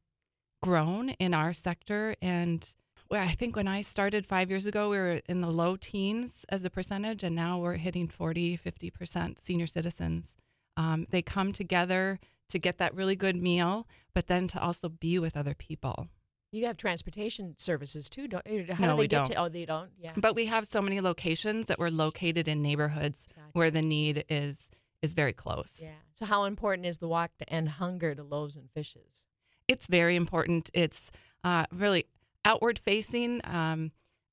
grown 0.62 1.10
in 1.10 1.34
our 1.34 1.52
sector 1.52 2.14
and 2.22 2.74
well, 3.10 3.24
I 3.26 3.32
think 3.32 3.56
when 3.56 3.66
I 3.66 3.80
started 3.80 4.24
five 4.24 4.50
years 4.50 4.66
ago, 4.66 4.88
we 4.88 4.96
were 4.96 5.20
in 5.28 5.40
the 5.40 5.50
low 5.50 5.74
teens 5.74 6.46
as 6.48 6.64
a 6.64 6.70
percentage, 6.70 7.24
and 7.24 7.34
now 7.34 7.58
we're 7.58 7.74
hitting 7.74 8.06
40, 8.06 8.56
50% 8.56 9.36
senior 9.36 9.66
citizens. 9.66 10.36
Um, 10.76 11.06
they 11.10 11.20
come 11.20 11.52
together 11.52 12.20
to 12.50 12.58
get 12.60 12.78
that 12.78 12.94
really 12.94 13.16
good 13.16 13.34
meal, 13.34 13.88
but 14.14 14.28
then 14.28 14.46
to 14.48 14.62
also 14.62 14.88
be 14.88 15.18
with 15.18 15.36
other 15.36 15.54
people. 15.54 16.08
You 16.52 16.66
have 16.66 16.76
transportation 16.76 17.56
services 17.58 18.08
too, 18.08 18.28
don't 18.28 18.46
you? 18.46 18.66
How 18.72 18.86
no, 18.86 18.90
do 18.90 18.96
they 18.96 19.00
we 19.02 19.08
get 19.08 19.16
don't. 19.16 19.26
to? 19.26 19.34
Oh, 19.34 19.48
they 19.48 19.64
don't. 19.64 19.90
Yeah. 19.98 20.12
But 20.16 20.36
we 20.36 20.46
have 20.46 20.66
so 20.66 20.80
many 20.80 21.00
locations 21.00 21.66
that 21.66 21.78
we're 21.78 21.90
located 21.90 22.46
in 22.48 22.62
neighborhoods 22.62 23.28
where 23.52 23.70
the 23.70 23.82
need 23.82 24.24
is 24.28 24.70
is 25.02 25.12
very 25.14 25.32
close. 25.32 25.80
Yeah. 25.82 25.92
So 26.14 26.26
how 26.26 26.44
important 26.44 26.86
is 26.86 26.98
the 26.98 27.08
Walk 27.08 27.30
to 27.38 27.48
End 27.52 27.68
Hunger 27.70 28.14
to 28.14 28.22
loaves 28.22 28.56
and 28.56 28.70
fishes? 28.70 29.26
It's 29.68 29.86
very 29.86 30.16
important. 30.16 30.70
It's 30.74 31.10
uh, 31.44 31.66
really 31.72 32.06
outward 32.44 32.78
facing. 32.78 33.40
Um, 33.44 33.92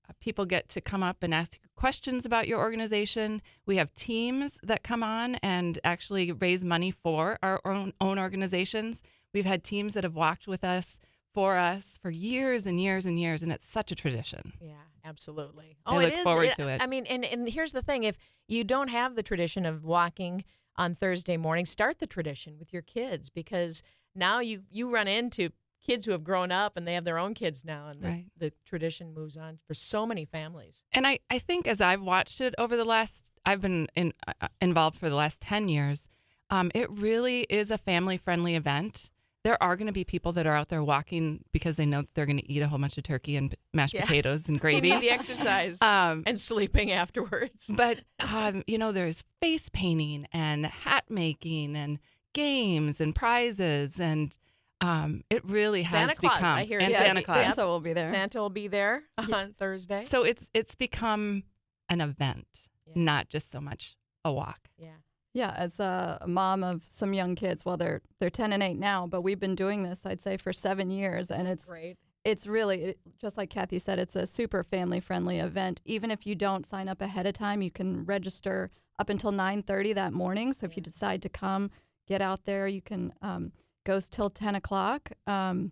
uh, 0.10 0.14
people 0.20 0.46
get 0.46 0.68
to 0.70 0.82
come 0.82 1.04
up 1.04 1.22
and 1.24 1.34
ask 1.34 1.54
you 1.56 1.60
questions 1.76 2.26
about 2.26 2.48
your 2.48 2.60
organization. 2.60 3.42
We 3.66 3.78
have 3.78 3.94
teams 3.94 4.60
that 4.64 4.84
come 4.84 5.04
on 5.04 5.36
and 5.36 5.80
actually 5.84 6.32
raise 6.32 6.64
money 6.64 6.92
for 6.92 7.38
our 7.44 7.62
own, 7.66 7.94
own 8.02 8.18
organizations. 8.20 9.02
We've 9.34 9.46
had 9.46 9.64
teams 9.64 9.94
that 9.94 10.04
have 10.04 10.16
walked 10.16 10.48
with 10.48 10.64
us 10.64 11.00
for 11.34 11.58
us 11.58 12.00
for 12.02 12.10
years 12.10 12.66
and 12.66 12.82
years 12.82 13.06
and 13.06 13.20
years, 13.20 13.44
and 13.44 13.52
it's 13.52 13.70
such 13.70 13.92
a 13.92 13.96
tradition. 13.96 14.54
Yeah, 14.60 14.72
absolutely. 15.06 15.78
I 15.86 15.92
Oh, 15.96 16.00
look 16.00 16.08
it 16.12 16.14
is. 16.16 16.24
forward 16.24 16.54
to 16.56 16.68
it. 16.68 16.82
I 16.82 16.88
mean, 16.88 17.06
and 17.06 17.24
and 17.24 17.48
here's 17.48 17.74
the 17.74 17.82
thing: 17.82 18.04
if 18.04 18.18
you 18.48 18.64
don't 18.64 18.88
have 18.88 19.16
the 19.16 19.22
tradition 19.24 19.66
of 19.66 19.84
walking 19.84 20.44
on 20.78 20.96
Thursday 20.96 21.38
morning, 21.38 21.66
start 21.66 22.00
the 22.00 22.08
tradition 22.08 22.58
with 22.60 22.72
your 22.74 22.82
kids 22.82 23.30
because 23.30 23.82
now 24.16 24.40
you 24.40 24.64
you 24.70 24.94
run 24.94 25.08
into 25.08 25.50
kids 25.86 26.06
who 26.06 26.12
have 26.12 26.24
grown 26.24 26.52
up 26.52 26.76
and 26.76 26.86
they 26.88 26.94
have 26.96 27.06
their 27.06 27.18
own 27.18 27.34
kids 27.34 27.64
now, 27.64 27.88
and 27.88 28.02
the, 28.02 28.08
Right. 28.08 28.26
the 28.38 28.52
tradition 28.66 29.14
moves 29.14 29.38
on 29.38 29.60
for 29.66 29.74
so 29.74 30.06
many 30.06 30.26
families. 30.26 30.84
And 30.92 31.08
I, 31.08 31.20
I 31.30 31.40
think 31.40 31.66
as 31.68 31.80
I've 31.80 32.02
watched 32.02 32.42
it 32.42 32.54
over 32.58 32.76
the 32.76 32.84
last, 32.84 33.32
I've 33.46 33.62
been 33.62 33.88
in, 33.96 34.14
uh, 34.42 34.48
involved 34.62 34.98
for 34.98 35.10
the 35.10 35.16
last 35.16 35.42
10 35.44 35.70
years, 35.70 36.10
um, 36.50 36.72
it 36.76 36.90
really 36.90 37.42
is 37.50 37.72
a 37.72 37.78
family 37.78 38.18
friendly 38.18 38.56
event. 38.56 39.12
There 39.48 39.64
are 39.64 39.78
going 39.78 39.88
to 39.88 39.94
be 39.94 40.04
people 40.04 40.34
that 40.34 40.46
are 40.46 40.54
out 40.56 40.68
there 40.68 40.84
walking 40.84 41.46
because 41.54 41.78
they 41.78 41.86
know 41.86 42.02
that 42.02 42.14
they're 42.16 42.26
going 42.26 42.40
to 42.40 42.52
eat 42.52 42.62
a 42.62 42.68
whole 42.68 42.80
bunch 42.80 42.98
of 42.98 43.06
turkey 43.06 43.38
and 43.38 43.56
mashed 43.74 43.94
Yeah. 43.94 44.02
potatoes 44.02 44.50
and 44.50 44.60
gravy. 44.64 44.90
need 44.92 45.02
the 45.02 45.10
exercise 45.10 45.82
Um, 45.82 46.24
and 46.26 46.38
sleeping 46.38 46.92
afterwards. 46.92 47.72
but 47.74 48.00
um, 48.20 48.64
you 48.68 48.78
know, 48.78 48.92
there's 48.92 49.24
face 49.42 49.70
painting 49.70 50.28
and 50.34 50.66
hat 50.66 51.06
making 51.10 51.78
and 51.78 52.00
games 52.34 53.00
and 53.00 53.16
prizes, 53.16 54.02
and 54.02 54.38
um, 54.82 55.24
it 55.30 55.46
really 55.46 55.84
has 55.84 55.92
become 55.92 56.08
Santa 56.10 56.20
Claus, 56.20 56.38
become 56.40 56.56
I 56.58 56.64
hear 56.66 56.80
and 56.80 56.90
Yes, 56.90 57.00
Santa 57.00 57.22
Claus. 57.24 57.38
Santa 57.56 57.66
will 57.66 57.80
be 57.80 57.94
there. 57.94 58.06
Santa 58.06 58.38
will 58.40 58.50
be 58.50 58.68
there 58.68 59.04
on 59.34 59.54
Thursday. 59.54 60.04
So 60.04 60.24
it's 60.24 60.50
it's 60.54 60.76
become 60.76 61.44
an 61.88 62.02
event, 62.02 62.48
Yeah. 62.86 62.94
not 62.98 63.30
just 63.30 63.50
so 63.50 63.62
much 63.62 63.96
a 64.26 64.32
walk. 64.34 64.68
yeah. 64.78 64.90
Yeah, 65.38 65.54
as 65.56 65.80
a 65.80 66.24
mom 66.26 66.64
of 66.64 66.82
some 66.88 67.14
young 67.14 67.36
kids, 67.36 67.64
well, 67.64 67.78
they're 67.78 68.02
they're 68.20 68.32
ten 68.32 68.52
and 68.54 68.64
eight 68.64 68.80
now, 68.80 69.06
but 69.06 69.22
we've 69.22 69.40
been 69.40 69.54
doing 69.54 69.84
this, 69.84 70.04
I'd 70.04 70.20
say, 70.20 70.36
for 70.36 70.52
seven 70.52 70.90
years, 70.90 71.30
and 71.30 71.48
it's 71.48 71.66
Great. 71.66 71.98
it's 72.26 72.48
really 72.48 72.84
it- 72.84 73.00
just 73.22 73.38
like 73.38 73.52
Kathy 73.52 73.78
said, 73.78 74.00
it's 74.00 74.16
a 74.16 74.26
super 74.26 74.64
family 74.64 75.00
friendly 75.00 75.38
event. 75.38 75.80
Even 75.86 76.10
if 76.10 76.26
you 76.26 76.34
don't 76.34 76.66
sign 76.66 76.90
up 76.90 77.02
ahead 77.02 77.28
of 77.28 77.34
time, 77.34 77.62
you 77.62 77.70
can 77.70 78.04
register 78.04 78.72
up 78.98 79.10
until 79.10 79.32
nine 79.32 79.62
thirty 79.62 79.94
that 79.94 80.12
morning. 80.12 80.54
So 80.54 80.66
if 80.66 80.76
you 80.76 80.82
decide 80.82 81.22
to 81.22 81.30
come, 81.30 81.70
get 82.08 82.20
out 82.20 82.46
there, 82.46 82.68
you 82.68 82.82
can 82.82 83.14
um, 83.22 83.52
goes 83.86 84.10
till 84.10 84.32
ten 84.32 84.56
o'clock. 84.56 85.12
Um, 85.28 85.72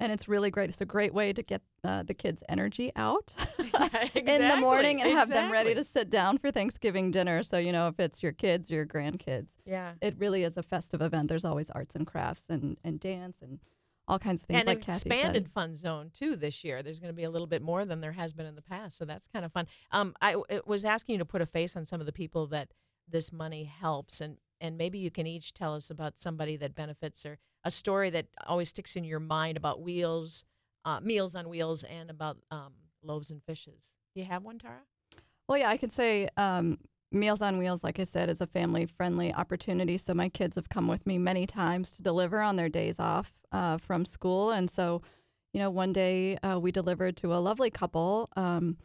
and 0.00 0.10
it's 0.10 0.26
really 0.26 0.50
great. 0.50 0.70
It's 0.70 0.80
a 0.80 0.86
great 0.86 1.14
way 1.14 1.32
to 1.32 1.42
get 1.42 1.62
uh, 1.84 2.02
the 2.02 2.14
kids' 2.14 2.42
energy 2.48 2.90
out 2.96 3.34
in 4.14 4.48
the 4.48 4.56
morning 4.58 5.00
and 5.00 5.12
have 5.12 5.28
them 5.28 5.52
ready 5.52 5.74
to 5.74 5.84
sit 5.84 6.10
down 6.10 6.38
for 6.38 6.50
Thanksgiving 6.50 7.10
dinner. 7.12 7.42
So, 7.44 7.58
you 7.58 7.70
know, 7.70 7.86
if 7.88 8.00
it's 8.00 8.22
your 8.22 8.32
kids 8.32 8.70
your 8.70 8.84
grandkids, 8.86 9.50
Yeah. 9.64 9.92
it 10.00 10.16
really 10.18 10.42
is 10.42 10.56
a 10.56 10.62
festive 10.62 11.00
event. 11.00 11.28
There's 11.28 11.44
always 11.44 11.70
arts 11.70 11.94
and 11.94 12.06
crafts 12.06 12.46
and, 12.48 12.78
and 12.82 12.98
dance 12.98 13.38
and 13.40 13.60
all 14.08 14.18
kinds 14.18 14.40
of 14.42 14.48
things 14.48 14.60
and 14.60 14.66
like 14.66 14.88
an 14.88 14.94
expanded 14.94 15.44
said. 15.44 15.52
fun 15.52 15.74
zone 15.76 16.10
too 16.12 16.34
this 16.34 16.64
year. 16.64 16.82
There's 16.82 16.98
going 16.98 17.12
to 17.12 17.16
be 17.16 17.22
a 17.22 17.30
little 17.30 17.46
bit 17.46 17.62
more 17.62 17.84
than 17.84 18.00
there 18.00 18.12
has 18.12 18.32
been 18.32 18.46
in 18.46 18.56
the 18.56 18.62
past, 18.62 18.96
so 18.98 19.04
that's 19.04 19.28
kind 19.28 19.44
of 19.44 19.52
fun. 19.52 19.68
Um, 19.92 20.14
I 20.20 20.34
was 20.66 20.84
asking 20.84 21.12
you 21.14 21.18
to 21.20 21.24
put 21.24 21.40
a 21.40 21.46
face 21.46 21.76
on 21.76 21.84
some 21.84 22.00
of 22.00 22.06
the 22.06 22.12
people 22.12 22.48
that 22.48 22.72
this 23.08 23.32
money 23.32 23.64
helps, 23.64 24.20
and 24.20 24.38
and 24.60 24.76
maybe 24.76 24.98
you 24.98 25.10
can 25.10 25.26
each 25.26 25.52
tell 25.54 25.74
us 25.74 25.90
about 25.90 26.18
somebody 26.18 26.56
that 26.56 26.74
benefits 26.74 27.24
or 27.24 27.38
a 27.64 27.70
story 27.70 28.10
that 28.10 28.26
always 28.46 28.68
sticks 28.68 28.96
in 28.96 29.04
your 29.04 29.20
mind 29.20 29.56
about 29.56 29.80
wheels, 29.80 30.44
uh, 30.84 31.00
meals 31.00 31.34
on 31.34 31.48
wheels, 31.48 31.84
and 31.84 32.10
about 32.10 32.38
um, 32.50 32.72
loaves 33.02 33.30
and 33.30 33.42
fishes. 33.42 33.94
Do 34.14 34.20
you 34.20 34.26
have 34.26 34.44
one, 34.44 34.58
Tara? 34.58 34.80
Well, 35.48 35.58
yeah, 35.58 35.68
I 35.68 35.76
could 35.76 35.92
say 35.92 36.28
um, 36.36 36.78
Meals 37.12 37.42
on 37.42 37.58
Wheels, 37.58 37.82
like 37.82 37.98
I 37.98 38.04
said, 38.04 38.30
is 38.30 38.40
a 38.40 38.46
family 38.46 38.86
friendly 38.86 39.34
opportunity. 39.34 39.98
So 39.98 40.14
my 40.14 40.28
kids 40.28 40.54
have 40.54 40.68
come 40.68 40.86
with 40.86 41.06
me 41.06 41.18
many 41.18 41.46
times 41.46 41.92
to 41.94 42.02
deliver 42.02 42.40
on 42.40 42.56
their 42.56 42.68
days 42.68 43.00
off 43.00 43.32
uh, 43.50 43.78
from 43.78 44.04
school. 44.04 44.52
And 44.52 44.70
so, 44.70 45.02
you 45.52 45.58
know, 45.58 45.70
one 45.70 45.92
day 45.92 46.36
uh, 46.38 46.60
we 46.60 46.70
delivered 46.70 47.16
to 47.18 47.34
a 47.34 47.38
lovely 47.38 47.70
couple, 47.70 48.28
um, 48.36 48.76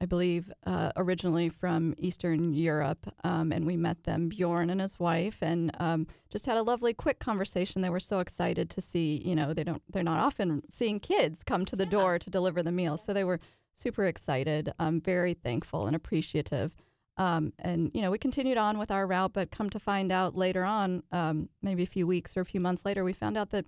I 0.00 0.06
believe 0.06 0.52
uh, 0.64 0.92
originally 0.96 1.48
from 1.48 1.94
Eastern 1.98 2.54
Europe. 2.54 3.12
Um, 3.24 3.50
and 3.52 3.66
we 3.66 3.76
met 3.76 4.04
them, 4.04 4.28
Bjorn 4.28 4.70
and 4.70 4.80
his 4.80 4.98
wife, 4.98 5.38
and 5.42 5.72
um, 5.80 6.06
just 6.30 6.46
had 6.46 6.56
a 6.56 6.62
lovely 6.62 6.94
quick 6.94 7.18
conversation. 7.18 7.82
They 7.82 7.90
were 7.90 7.98
so 7.98 8.20
excited 8.20 8.70
to 8.70 8.80
see, 8.80 9.20
you 9.24 9.34
know, 9.34 9.52
they 9.52 9.64
don't, 9.64 9.82
they're 9.90 10.04
not 10.04 10.20
often 10.20 10.62
seeing 10.70 11.00
kids 11.00 11.42
come 11.42 11.64
to 11.64 11.76
the 11.76 11.86
door 11.86 12.18
to 12.18 12.30
deliver 12.30 12.62
the 12.62 12.72
meals. 12.72 13.04
So 13.04 13.12
they 13.12 13.24
were 13.24 13.40
super 13.74 14.04
excited, 14.04 14.72
um, 14.78 15.00
very 15.00 15.34
thankful 15.34 15.86
and 15.86 15.96
appreciative. 15.96 16.74
Um, 17.16 17.52
and 17.58 17.90
you 17.92 18.00
know, 18.00 18.12
we 18.12 18.18
continued 18.18 18.58
on 18.58 18.78
with 18.78 18.92
our 18.92 19.06
route, 19.06 19.32
but 19.32 19.50
come 19.50 19.68
to 19.70 19.80
find 19.80 20.12
out 20.12 20.36
later 20.36 20.64
on, 20.64 21.02
um, 21.10 21.48
maybe 21.60 21.82
a 21.82 21.86
few 21.86 22.06
weeks 22.06 22.36
or 22.36 22.40
a 22.40 22.44
few 22.44 22.60
months 22.60 22.84
later, 22.84 23.02
we 23.02 23.12
found 23.12 23.36
out 23.36 23.50
that 23.50 23.66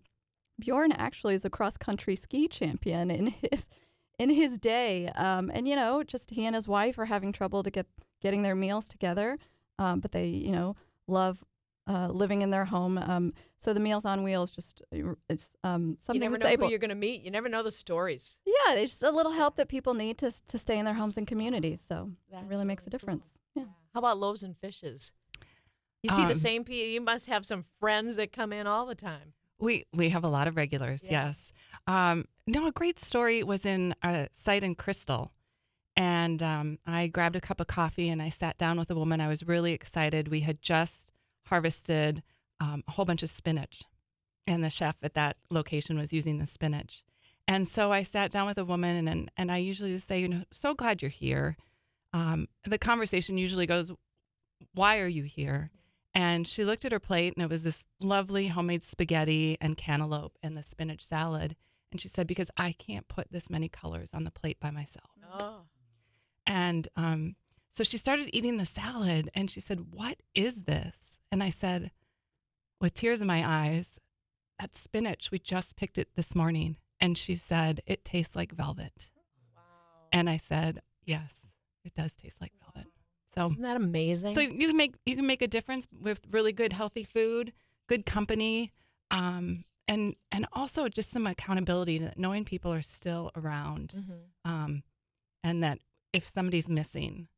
Bjorn 0.60 0.92
actually 0.92 1.34
is 1.34 1.44
a 1.44 1.50
cross 1.50 1.76
country 1.76 2.14
ski 2.14 2.46
champion 2.46 3.10
in 3.10 3.34
his 3.50 3.66
in 4.20 4.30
his 4.30 4.58
day. 4.58 5.08
Um, 5.26 5.50
and 5.54 5.66
you 5.68 5.76
know, 5.80 6.02
just 6.02 6.30
he 6.30 6.44
and 6.46 6.54
his 6.54 6.66
wife 6.68 6.96
are 6.98 7.06
having 7.06 7.32
trouble 7.32 7.62
to 7.62 7.70
get 7.70 7.86
getting 8.20 8.42
their 8.42 8.54
meals 8.54 8.86
together, 8.88 9.38
um, 9.78 10.00
but 10.00 10.12
they 10.12 10.26
you 10.26 10.52
know 10.52 10.76
love. 11.06 11.42
Uh, 11.88 12.06
living 12.08 12.40
in 12.42 12.50
their 12.50 12.66
home, 12.66 12.96
um, 12.98 13.32
so 13.58 13.72
the 13.72 13.80
Meals 13.80 14.04
on 14.04 14.22
Wheels 14.22 14.52
just 14.52 14.80
it's 15.28 15.56
um, 15.64 15.96
something 15.98 16.22
You 16.22 16.28
never 16.28 16.38
know 16.38 16.46
able, 16.46 16.66
who 16.66 16.70
you're 16.70 16.78
going 16.78 16.90
to 16.90 16.94
meet. 17.08 17.22
You 17.22 17.32
never 17.32 17.48
know 17.48 17.64
the 17.64 17.72
stories. 17.72 18.38
Yeah, 18.46 18.74
it's 18.74 18.92
just 18.92 19.02
a 19.02 19.10
little 19.10 19.32
help 19.32 19.56
that 19.56 19.66
people 19.68 19.94
need 19.94 20.16
to 20.18 20.30
to 20.52 20.58
stay 20.58 20.78
in 20.78 20.84
their 20.84 20.94
homes 20.94 21.16
and 21.16 21.26
communities. 21.26 21.80
So 21.88 22.10
That's 22.30 22.44
it 22.44 22.48
really 22.48 22.64
makes 22.64 22.84
a 22.84 22.90
really 22.90 22.90
cool. 22.90 22.98
difference. 22.98 23.26
Yeah. 23.56 23.64
How 23.92 23.98
about 23.98 24.18
loaves 24.18 24.44
and 24.44 24.56
fishes? 24.56 25.10
You 26.04 26.10
see 26.10 26.22
the 26.26 26.38
Um, 26.38 26.46
same 26.48 26.62
people. 26.64 26.90
You 26.96 27.00
must 27.00 27.26
have 27.26 27.44
some 27.44 27.64
friends 27.80 28.14
that 28.16 28.30
come 28.30 28.52
in 28.52 28.68
all 28.68 28.86
the 28.86 28.94
time. 28.94 29.32
We 29.60 29.86
we 29.92 30.08
have 30.10 30.24
a 30.24 30.28
lot 30.28 30.48
of 30.48 30.56
regulars. 30.56 31.04
Yeah. 31.04 31.26
Yes. 31.26 31.52
Um, 31.86 32.26
no, 32.46 32.66
a 32.66 32.72
great 32.72 32.98
story 32.98 33.42
was 33.42 33.64
in 33.66 33.94
a 34.02 34.28
site 34.32 34.64
in 34.64 34.74
Crystal, 34.74 35.32
and 35.96 36.42
um, 36.42 36.78
I 36.86 37.06
grabbed 37.06 37.36
a 37.36 37.40
cup 37.40 37.60
of 37.60 37.66
coffee 37.66 38.08
and 38.08 38.20
I 38.22 38.28
sat 38.28 38.58
down 38.58 38.78
with 38.78 38.90
a 38.90 38.94
woman. 38.94 39.20
I 39.20 39.28
was 39.28 39.46
really 39.46 39.72
excited. 39.72 40.28
We 40.28 40.40
had 40.40 40.60
just 40.60 41.12
harvested 41.46 42.22
um, 42.60 42.84
a 42.88 42.92
whole 42.92 43.04
bunch 43.04 43.22
of 43.22 43.30
spinach, 43.30 43.82
and 44.46 44.64
the 44.64 44.70
chef 44.70 44.96
at 45.02 45.14
that 45.14 45.36
location 45.50 45.98
was 45.98 46.12
using 46.12 46.38
the 46.38 46.46
spinach. 46.46 47.04
And 47.46 47.66
so 47.66 47.92
I 47.92 48.02
sat 48.02 48.30
down 48.30 48.46
with 48.46 48.58
a 48.58 48.64
woman, 48.64 48.96
and 48.96 49.08
and, 49.08 49.30
and 49.36 49.52
I 49.52 49.58
usually 49.58 49.94
just 49.94 50.06
say, 50.08 50.20
you 50.20 50.28
know, 50.28 50.44
so 50.50 50.74
glad 50.74 51.02
you're 51.02 51.10
here. 51.10 51.56
Um, 52.12 52.48
the 52.64 52.78
conversation 52.78 53.38
usually 53.38 53.66
goes, 53.66 53.92
why 54.74 54.98
are 54.98 55.08
you 55.08 55.22
here? 55.24 55.70
And 56.14 56.46
she 56.46 56.64
looked 56.64 56.84
at 56.84 56.92
her 56.92 56.98
plate, 56.98 57.34
and 57.36 57.44
it 57.44 57.50
was 57.50 57.62
this 57.62 57.86
lovely 58.00 58.48
homemade 58.48 58.82
spaghetti 58.82 59.56
and 59.60 59.76
cantaloupe 59.76 60.36
and 60.42 60.56
the 60.56 60.62
spinach 60.62 61.04
salad. 61.04 61.54
And 61.92 62.00
she 62.00 62.08
said, 62.08 62.26
Because 62.26 62.50
I 62.56 62.72
can't 62.72 63.08
put 63.08 63.30
this 63.30 63.48
many 63.48 63.68
colors 63.68 64.10
on 64.12 64.24
the 64.24 64.30
plate 64.30 64.58
by 64.60 64.70
myself. 64.70 65.10
Oh. 65.32 65.62
And 66.46 66.88
um, 66.96 67.36
so 67.70 67.84
she 67.84 67.96
started 67.96 68.30
eating 68.32 68.56
the 68.56 68.66
salad, 68.66 69.30
and 69.34 69.50
she 69.50 69.60
said, 69.60 69.92
What 69.92 70.16
is 70.34 70.64
this? 70.64 71.20
And 71.30 71.42
I 71.42 71.50
said, 71.50 71.92
with 72.80 72.94
tears 72.94 73.20
in 73.20 73.26
my 73.26 73.46
eyes, 73.46 73.98
That's 74.58 74.80
spinach. 74.80 75.30
We 75.30 75.38
just 75.38 75.76
picked 75.76 75.98
it 75.98 76.08
this 76.16 76.34
morning. 76.34 76.76
And 76.98 77.16
she 77.16 77.34
said, 77.34 77.82
It 77.86 78.04
tastes 78.04 78.34
like 78.34 78.52
velvet. 78.52 79.10
Wow. 79.54 79.62
And 80.12 80.28
I 80.28 80.38
said, 80.38 80.80
Yes, 81.04 81.52
it 81.84 81.94
does 81.94 82.12
taste 82.16 82.40
like 82.40 82.52
velvet. 82.60 82.69
So 83.34 83.46
Isn't 83.46 83.62
that 83.62 83.76
amazing? 83.76 84.34
so 84.34 84.40
you 84.40 84.66
can 84.68 84.76
make 84.76 84.94
you 85.06 85.16
can 85.16 85.26
make 85.26 85.42
a 85.42 85.46
difference 85.49 85.87
with 85.92 86.22
really 86.30 86.52
good 86.52 86.72
healthy 86.72 87.04
food, 87.04 87.52
good 87.87 88.04
company, 88.06 88.72
um, 89.10 89.64
and 89.87 90.16
and 90.32 90.46
also 90.52 90.88
just 90.88 91.10
some 91.10 91.26
accountability 91.26 91.99
that 91.99 92.18
knowing 92.18 92.44
people 92.44 92.72
are 92.72 92.82
still 92.82 93.30
around, 93.37 93.94
Mhm. 94.08 94.50
um, 94.50 94.82
and 95.44 95.62
that 95.62 95.78
if 96.12 96.26
somebody's 96.26 96.68
missing, 96.68 97.28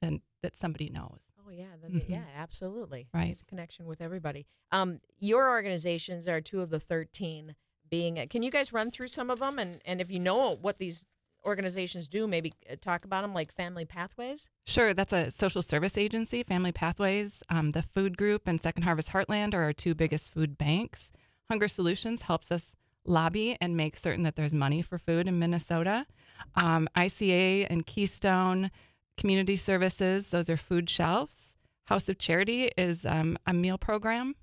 then 0.00 0.22
that 0.42 0.54
somebody 0.56 0.88
knows. 0.88 1.32
Oh 1.46 1.50
yeah, 1.50 1.76
then, 1.82 2.00
Mhm. 2.00 2.08
yeah, 2.08 2.24
absolutely. 2.34 3.08
Right. 3.12 3.26
There's 3.26 3.42
a 3.42 3.44
connection 3.46 3.86
with 3.86 4.00
everybody. 4.00 4.46
Um, 4.70 5.00
your 5.18 5.48
organizations 5.50 6.26
are 6.28 6.40
two 6.40 6.60
of 6.60 6.70
the 6.70 6.80
thirteen. 6.80 7.56
Being, 7.88 8.24
can 8.28 8.44
you 8.44 8.52
guys 8.52 8.72
run 8.72 8.92
through 8.92 9.08
some 9.08 9.30
of 9.30 9.40
them, 9.40 9.58
and 9.58 9.82
and 9.84 10.00
if 10.00 10.12
you 10.12 10.20
know 10.20 10.54
what 10.54 10.78
these 10.78 11.06
organizations 11.44 12.08
do, 12.08 12.26
maybe 12.26 12.52
uh, 12.70 12.76
talk 12.80 13.04
about 13.04 13.22
them, 13.22 13.32
like 13.34 13.52
Family 13.52 13.84
Pathways. 13.84 14.48
Sure, 14.66 14.92
that's 14.94 15.12
a 15.12 15.30
social 15.30 15.62
service 15.62 15.96
agency, 15.98 16.42
Family 16.42 16.72
Pathways. 16.72 17.42
Um, 17.48 17.70
the 17.72 17.82
Food 17.82 18.16
Group 18.18 18.42
and 18.46 18.60
Second 18.60 18.82
Harvest 18.82 19.10
Heartland 19.12 19.54
are 19.54 19.62
our 19.62 19.72
two 19.72 19.94
biggest 19.94 20.32
food 20.32 20.56
banks. 20.58 21.12
Hunger 21.48 21.68
Solutions 21.68 22.22
helps 22.22 22.52
us 22.52 22.76
lobby 23.06 23.56
and 23.60 23.76
make 23.76 23.96
certain 23.96 24.22
that 24.24 24.36
there's 24.36 24.54
money 24.54 24.82
for 24.82 24.98
food 24.98 25.26
in 25.26 25.38
Minnesota. 25.38 26.06
Um, 26.54 26.88
ICA 26.96 27.66
and 27.70 27.86
Keystone 27.86 28.70
Community 29.16 29.56
Services, 29.56 30.30
those 30.30 30.48
are 30.50 30.56
food 30.56 30.88
shelves. 30.88 31.56
House 31.84 32.08
of 32.08 32.18
Charity 32.18 32.70
is 32.76 33.04
um, 33.04 33.36
a 33.46 33.52
meal 33.52 33.78
program 33.78 34.34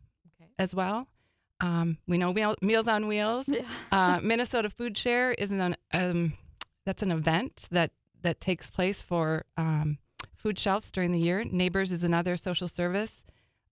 Okay. 0.42 0.50
as 0.60 0.76
well. 0.76 1.08
Um, 1.62 1.98
we 2.08 2.18
know 2.18 2.34
Meals 2.62 2.88
on 2.88 3.08
Wheels. 3.08 3.50
uh, 3.92 4.20
Minnesota 4.22 4.70
Food 4.70 4.98
Share 4.98 5.32
is 5.32 5.52
an 5.52 5.76
um, 5.94 6.34
that's 6.88 7.04
an 7.04 7.12
event 7.12 7.68
that 7.70 7.92
that 8.22 8.40
takes 8.40 8.72
place 8.72 9.02
for 9.02 9.44
um, 9.58 9.98
food 10.38 10.58
shelves 10.58 10.90
during 10.90 11.12
the 11.12 11.20
year. 11.20 11.44
Neighbors 11.44 11.92
is 11.92 12.02
another 12.02 12.38
social 12.38 12.70
service, 12.70 13.26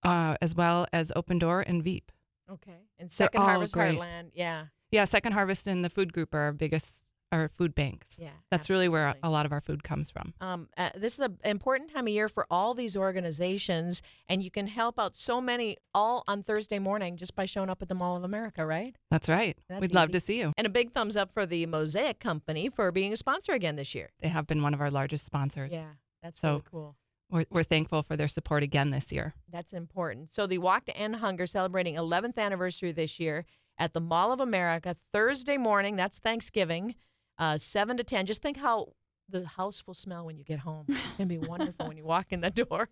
uh, 0.03 0.35
as 0.41 0.53
well 0.53 0.85
as 0.91 1.13
Open 1.15 1.39
Door 1.39 1.61
and 1.65 1.81
VEAP. 1.81 2.11
Okay. 2.51 2.81
And 2.99 3.09
Second 3.09 3.41
Harvest 3.41 3.73
great. 3.73 3.97
Heartland. 3.97 4.31
Yeah. 4.33 4.65
Yeah, 4.91 5.05
Second 5.05 5.31
Harvest 5.31 5.65
and 5.65 5.83
the 5.83 5.89
Food 5.89 6.11
Group 6.11 6.35
are 6.35 6.41
our 6.41 6.51
biggest 6.51 7.05
our 7.31 7.49
food 7.57 7.75
banks. 7.75 8.17
Yeah, 8.19 8.29
That's 8.51 8.69
really 8.69 8.87
where 8.87 9.15
a 9.21 9.29
lot 9.29 9.45
of 9.45 9.51
our 9.51 9.61
food 9.61 9.83
comes 9.83 10.09
from. 10.09 10.33
Um, 10.39 10.69
uh, 10.77 10.89
this 10.95 11.13
is 11.13 11.19
an 11.19 11.37
important 11.43 11.91
time 11.93 12.07
of 12.07 12.13
year 12.13 12.29
for 12.29 12.45
all 12.49 12.73
these 12.73 12.95
organizations, 12.95 14.01
and 14.29 14.41
you 14.43 14.51
can 14.51 14.67
help 14.67 14.99
out 14.99 15.15
so 15.15 15.41
many 15.41 15.77
all 15.93 16.23
on 16.27 16.43
Thursday 16.43 16.79
morning 16.79 17.17
just 17.17 17.35
by 17.35 17.45
showing 17.45 17.69
up 17.69 17.81
at 17.81 17.87
the 17.87 17.95
Mall 17.95 18.15
of 18.15 18.23
America, 18.23 18.65
right? 18.65 18.95
That's 19.11 19.27
right. 19.27 19.57
That's 19.67 19.81
We'd 19.81 19.93
love 19.93 20.11
to 20.11 20.19
see 20.19 20.39
you. 20.39 20.53
And 20.57 20.67
a 20.67 20.69
big 20.69 20.93
thumbs 20.93 21.17
up 21.17 21.31
for 21.31 21.45
the 21.45 21.65
Mosaic 21.65 22.19
Company 22.19 22.69
for 22.69 22.91
being 22.91 23.11
a 23.13 23.17
sponsor 23.17 23.53
again 23.53 23.75
this 23.75 23.93
year. 23.95 24.11
They 24.21 24.29
have 24.29 24.47
been 24.47 24.61
one 24.61 24.73
of 24.73 24.81
our 24.81 24.91
largest 24.91 25.25
sponsors. 25.25 25.73
Yeah, 25.73 25.93
that's 26.23 26.39
so 26.39 26.49
really 26.49 26.63
cool. 26.71 26.95
We're, 27.29 27.45
we're 27.49 27.63
thankful 27.63 28.03
for 28.03 28.15
their 28.15 28.27
support 28.27 28.61
again 28.63 28.91
this 28.91 29.11
year. 29.11 29.33
That's 29.49 29.73
important. 29.73 30.29
So 30.29 30.45
the 30.45 30.59
Walk 30.59 30.85
to 30.85 30.95
End 30.95 31.17
Hunger 31.17 31.47
celebrating 31.47 31.95
11th 31.95 32.37
anniversary 32.37 32.91
this 32.91 33.19
year 33.19 33.45
at 33.77 33.93
the 33.93 33.99
Mall 33.99 34.31
of 34.31 34.39
America 34.39 34.95
Thursday 35.11 35.57
morning. 35.57 35.95
That's 35.95 36.19
Thanksgiving, 36.19 36.95
uh, 37.37 37.57
7 37.57 37.97
to 37.97 38.03
10. 38.03 38.25
Just 38.25 38.41
think 38.41 38.57
how 38.57 38.93
the 39.27 39.45
house 39.47 39.83
will 39.87 39.93
smell 39.93 40.25
when 40.25 40.37
you 40.37 40.43
get 40.43 40.59
home. 40.59 40.85
It's 40.87 41.15
going 41.15 41.29
to 41.29 41.39
be 41.39 41.47
wonderful 41.47 41.87
when 41.87 41.97
you 41.97 42.05
walk 42.15 42.27
in 42.31 42.41
the 42.41 42.51
door. 42.51 42.89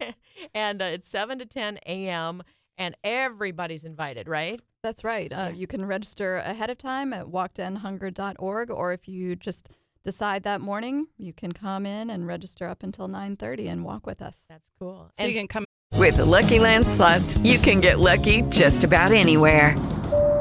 and 0.54 0.82
uh, 0.82 0.86
it's 0.86 1.08
7 1.08 1.38
to 1.38 1.46
10 1.46 1.78
a.m. 1.86 2.42
and 2.76 2.96
everybody's 3.02 3.84
invited, 3.84 4.28
right? 4.28 4.60
That's 4.82 5.04
right. 5.04 5.32
Uh, 5.32 5.50
You 5.54 5.66
can 5.66 5.84
register 5.84 6.36
ahead 6.36 6.70
of 6.70 6.78
time 6.78 7.12
at 7.12 7.26
walktoendhunger.org, 7.26 8.70
or 8.70 8.92
if 8.92 9.08
you 9.08 9.36
just 9.36 9.68
decide 10.02 10.42
that 10.44 10.60
morning, 10.60 11.06
you 11.18 11.32
can 11.32 11.52
come 11.52 11.84
in 11.86 12.08
and 12.10 12.26
register 12.26 12.66
up 12.66 12.82
until 12.82 13.06
9:30 13.08 13.68
and 13.68 13.84
walk 13.84 14.06
with 14.06 14.22
us. 14.22 14.38
That's 14.48 14.70
cool. 14.78 15.10
So 15.18 15.26
you 15.26 15.34
can 15.34 15.48
come. 15.48 15.64
With 15.96 16.16
the 16.16 16.24
Lucky 16.24 16.58
Land 16.58 16.86
slots, 16.86 17.36
you 17.38 17.58
can 17.58 17.80
get 17.80 17.98
lucky 17.98 18.42
just 18.42 18.84
about 18.84 19.12
anywhere. 19.12 19.76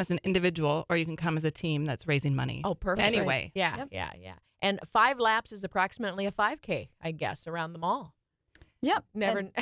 As 0.00 0.10
an 0.10 0.18
individual, 0.24 0.86
or 0.90 0.96
you 0.96 1.04
can 1.04 1.16
come 1.16 1.36
as 1.36 1.44
a 1.44 1.50
team 1.50 1.84
that's 1.84 2.08
raising 2.08 2.34
money. 2.34 2.62
Oh, 2.64 2.74
perfect. 2.74 3.06
Anyway. 3.06 3.52
Yeah, 3.54 3.84
yeah, 3.92 4.10
yeah. 4.20 4.34
And 4.62 4.80
five 4.92 5.18
laps 5.20 5.52
is 5.52 5.62
approximately 5.62 6.26
a 6.26 6.32
5K, 6.32 6.88
I 7.02 7.12
guess, 7.12 7.46
around 7.46 7.72
the 7.74 7.78
mall. 7.78 8.14
Yep. 8.82 9.04
Never. 9.14 9.50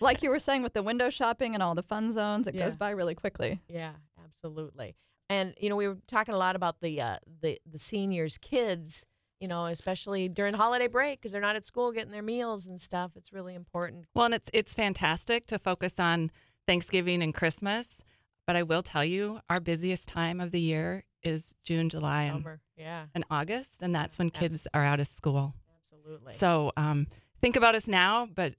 Like 0.00 0.22
you 0.22 0.30
were 0.30 0.38
saying 0.38 0.62
with 0.62 0.72
the 0.72 0.82
window 0.82 1.10
shopping 1.10 1.52
and 1.52 1.62
all 1.62 1.74
the 1.74 1.82
fun 1.82 2.10
zones, 2.14 2.46
it 2.46 2.54
Yeah. 2.54 2.64
goes 2.64 2.74
by 2.74 2.90
really 2.90 3.14
quickly. 3.14 3.60
Yeah, 3.68 3.92
absolutely. 4.24 4.96
And 5.28 5.52
you 5.60 5.68
know, 5.68 5.76
we 5.76 5.86
were 5.86 5.98
talking 6.06 6.34
a 6.34 6.38
lot 6.38 6.56
about 6.56 6.80
the 6.80 7.00
uh, 7.02 7.18
the 7.42 7.58
the 7.70 7.78
seniors' 7.78 8.38
kids. 8.38 9.04
You 9.40 9.48
know, 9.48 9.66
especially 9.66 10.28
during 10.30 10.54
holiday 10.54 10.86
break 10.88 11.20
because 11.20 11.32
they're 11.32 11.40
not 11.42 11.54
at 11.56 11.66
school 11.66 11.92
getting 11.92 12.12
their 12.12 12.22
meals 12.22 12.66
and 12.66 12.80
stuff. 12.80 13.10
It's 13.14 13.30
really 13.30 13.54
important. 13.54 14.06
Well, 14.14 14.24
and 14.24 14.32
it's 14.34 14.48
it's 14.54 14.72
fantastic 14.72 15.44
to 15.46 15.58
focus 15.58 16.00
on 16.00 16.30
Thanksgiving 16.66 17.22
and 17.22 17.34
Christmas, 17.34 18.02
but 18.46 18.56
I 18.56 18.62
will 18.62 18.82
tell 18.82 19.04
you, 19.04 19.40
our 19.48 19.60
busiest 19.60 20.08
time 20.08 20.40
of 20.40 20.50
the 20.50 20.60
year 20.60 21.04
is 21.22 21.54
June, 21.64 21.88
July, 21.88 22.22
and, 22.24 22.44
yeah. 22.76 23.06
and 23.14 23.24
August, 23.30 23.82
and 23.82 23.94
that's 23.94 24.18
when 24.18 24.30
kids 24.30 24.66
are 24.74 24.84
out 24.84 25.00
of 25.00 25.06
school. 25.06 25.54
Absolutely. 25.78 26.32
So 26.32 26.72
um, 26.76 27.06
think 27.40 27.56
about 27.56 27.74
us 27.74 27.88
now, 27.88 28.26
but 28.32 28.54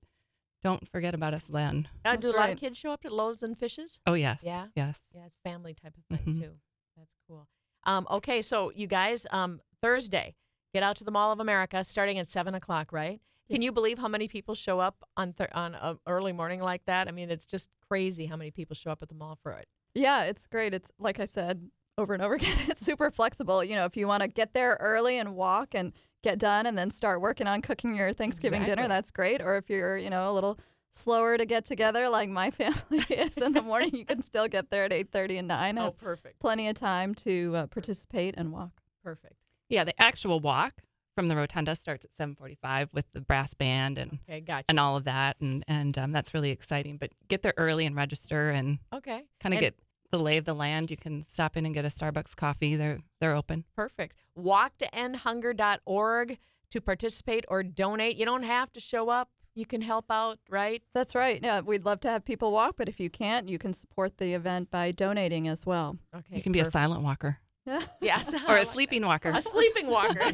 don't 0.63 0.87
forget 0.89 1.13
about 1.13 1.33
us 1.35 1.43
then. 1.43 1.87
Uh, 2.03 2.15
do 2.15 2.29
a 2.29 2.31
That's 2.31 2.39
lot 2.39 2.49
of 2.51 2.59
kids 2.59 2.77
show 2.77 2.89
up 2.91 3.05
at 3.05 3.11
Loaves 3.11 3.43
and 3.43 3.57
Fishes? 3.57 3.99
Oh 4.07 4.13
yes, 4.15 4.41
Yeah. 4.43 4.67
yes. 4.75 5.01
Yeah, 5.13 5.25
it's 5.27 5.35
family 5.43 5.75
type 5.75 5.93
of 5.97 6.17
thing 6.17 6.35
Mhm. 6.35 6.41
too. 6.41 6.51
That's 6.97 7.11
cool. 7.27 7.47
Um, 7.83 8.07
okay, 8.09 8.41
so 8.41 8.71
you 8.71 8.87
guys, 8.87 9.27
um, 9.29 9.61
Thursday, 9.81 10.35
get 10.73 10.81
out 10.81 10.95
to 10.97 11.03
the 11.03 11.11
Mall 11.11 11.31
of 11.31 11.39
America 11.39 11.83
starting 11.83 12.17
at 12.17 12.27
seven 12.27 12.55
o'clock, 12.55 12.91
right? 12.91 13.21
Can 13.51 13.61
you 13.61 13.71
believe 13.71 13.99
how 13.99 14.07
many 14.07 14.27
people 14.27 14.55
show 14.55 14.79
up 14.79 15.03
on 15.15 15.33
th- 15.33 15.51
on 15.53 15.75
a 15.75 15.99
early 16.07 16.33
morning 16.33 16.61
like 16.61 16.83
that? 16.85 17.07
I 17.07 17.11
mean, 17.11 17.29
it's 17.29 17.45
just 17.45 17.69
crazy 17.87 18.25
how 18.25 18.35
many 18.35 18.49
people 18.49 18.75
show 18.75 18.89
up 18.89 19.03
at 19.03 19.09
the 19.09 19.13
mall 19.13 19.35
for 19.35 19.51
it. 19.51 19.67
Yeah, 19.95 20.23
it's 20.25 20.45
great. 20.45 20.73
It's 20.73 20.91
like 20.99 21.19
I 21.19 21.25
said 21.25 21.69
over 21.97 22.13
and 22.13 22.21
over 22.21 22.33
again, 22.35 22.57
it's 22.67 22.85
super 22.85 23.09
flexible. 23.09 23.63
You 23.63 23.75
know, 23.75 23.85
if 23.85 23.97
you 23.97 24.07
want 24.07 24.21
to 24.21 24.27
get 24.27 24.53
there 24.53 24.77
early 24.79 25.17
and 25.17 25.35
walk 25.35 25.69
and 25.73 25.93
get 26.23 26.37
done 26.37 26.65
and 26.65 26.77
then 26.77 26.91
start 26.91 27.21
working 27.21 27.47
on 27.47 27.61
cooking 27.61 27.95
your 27.95 28.13
Thanksgiving 28.13 28.65
dinner, 28.65 28.87
that's 28.87 29.09
great. 29.11 29.41
Or 29.41 29.55
if 29.57 29.69
you're, 29.69 29.97
you 29.97 30.09
know, 30.09 30.29
a 30.29 30.33
little 30.33 30.59
slower 30.91 31.37
to 31.37 31.45
get 31.45 31.65
together 31.65 32.09
like 32.09 32.29
my 32.29 32.51
family 32.61 32.99
is 33.09 33.37
in 33.37 33.53
the 33.53 33.61
morning, 33.61 33.95
you 33.95 34.05
can 34.05 34.21
still 34.21 34.47
get 34.47 34.69
there 34.69 34.83
at 34.83 34.91
8:30 34.91 35.39
and 35.39 35.47
9. 35.47 35.79
Oh, 35.79 35.91
perfect. 35.91 36.39
Plenty 36.39 36.67
of 36.67 36.75
time 36.75 37.15
to 37.15 37.53
uh, 37.55 37.67
participate 37.67 38.35
and 38.37 38.51
walk. 38.51 38.81
Perfect. 39.03 39.35
Yeah, 39.69 39.83
the 39.83 39.99
actual 40.01 40.39
walk 40.39 40.81
from 41.15 41.27
the 41.27 41.35
rotunda 41.35 41.75
starts 41.75 42.03
at 42.05 42.11
7:45 42.13 42.89
with 42.91 43.05
the 43.13 43.21
brass 43.21 43.53
band 43.53 43.97
and 43.97 44.19
Okay, 44.27 44.41
gotcha. 44.41 44.65
and 44.67 44.79
all 44.79 44.97
of 44.97 45.05
that, 45.05 45.37
and 45.39 45.63
and 45.67 45.97
um, 45.97 46.11
that's 46.11 46.33
really 46.33 46.51
exciting. 46.51 46.97
But 46.97 47.11
get 47.29 47.41
there 47.41 47.53
early 47.55 47.85
and 47.85 47.95
register, 47.95 48.49
and 48.49 48.79
Okay. 48.93 49.23
kind 49.39 49.53
of 49.53 49.59
get 49.61 49.75
the 50.11 50.19
lay 50.19 50.37
of 50.37 50.45
the 50.45 50.53
land. 50.53 50.91
You 50.91 50.97
can 50.97 51.21
stop 51.21 51.57
in 51.57 51.65
and 51.65 51.73
get 51.73 51.85
a 51.85 51.89
Starbucks 51.89 52.35
coffee. 52.35 52.75
They're 52.75 52.99
they're 53.19 53.35
open. 53.35 53.65
Perfect. 53.75 54.17
Walk 54.35 54.77
to 54.77 54.89
endhunger.org 54.91 56.37
to 56.71 56.81
participate 56.81 57.45
or 57.47 57.63
donate. 57.63 58.17
You 58.17 58.25
don't 58.25 58.43
have 58.43 58.71
to 58.73 58.79
show 58.79 59.09
up. 59.09 59.29
You 59.53 59.65
can 59.65 59.81
help 59.81 60.05
out, 60.09 60.39
right? 60.49 60.83
That's 60.93 61.15
right. 61.15 61.39
Yeah, 61.41 61.61
we'd 61.61 61.85
love 61.85 62.01
to 62.01 62.09
have 62.09 62.25
people 62.25 62.51
walk, 62.51 62.75
but 62.77 62.89
if 62.89 62.99
you 62.99 63.09
can't, 63.09 63.47
you 63.47 63.57
can 63.57 63.73
support 63.73 64.17
the 64.17 64.33
event 64.33 64.69
by 64.69 64.91
donating 64.91 65.47
as 65.47 65.65
well. 65.65 65.97
Okay. 66.13 66.35
You 66.35 66.41
can 66.41 66.51
be 66.51 66.59
a 66.59 66.65
silent 66.65 67.03
walker 67.03 67.39
Yes. 68.01 68.33
or 68.47 68.57
a 68.57 68.65
sleeping 68.65 69.05
walker. 69.05 69.29
A 69.29 69.41
sleeping 69.41 69.87
walker. 69.87 70.21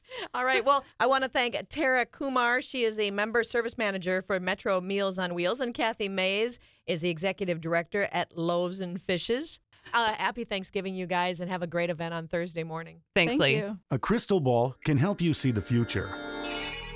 All 0.34 0.44
right. 0.44 0.64
Well, 0.64 0.84
I 1.00 1.06
want 1.06 1.24
to 1.24 1.30
thank 1.30 1.56
Tara 1.68 2.06
Kumar. 2.06 2.60
She 2.62 2.84
is 2.84 2.98
a 2.98 3.10
member 3.10 3.42
service 3.42 3.76
manager 3.76 4.22
for 4.22 4.38
Metro 4.38 4.80
Meals 4.80 5.18
on 5.18 5.34
Wheels, 5.34 5.60
and 5.60 5.74
Kathy 5.74 6.08
Mays 6.08 6.58
is 6.86 7.00
the 7.00 7.10
executive 7.10 7.60
director 7.60 8.08
at 8.12 8.36
Loaves 8.36 8.80
and 8.80 9.00
Fishes. 9.00 9.60
Uh, 9.92 10.12
happy 10.14 10.44
Thanksgiving, 10.44 10.94
you 10.94 11.06
guys, 11.06 11.40
and 11.40 11.50
have 11.50 11.62
a 11.62 11.66
great 11.66 11.88
event 11.90 12.12
on 12.12 12.28
Thursday 12.28 12.62
morning. 12.62 13.00
Thanks, 13.14 13.32
Thank 13.32 13.40
Lee. 13.40 13.56
you. 13.56 13.78
A 13.90 13.98
crystal 13.98 14.38
ball 14.40 14.76
can 14.84 14.98
help 14.98 15.20
you 15.20 15.32
see 15.32 15.50
the 15.50 15.62
future. 15.62 16.10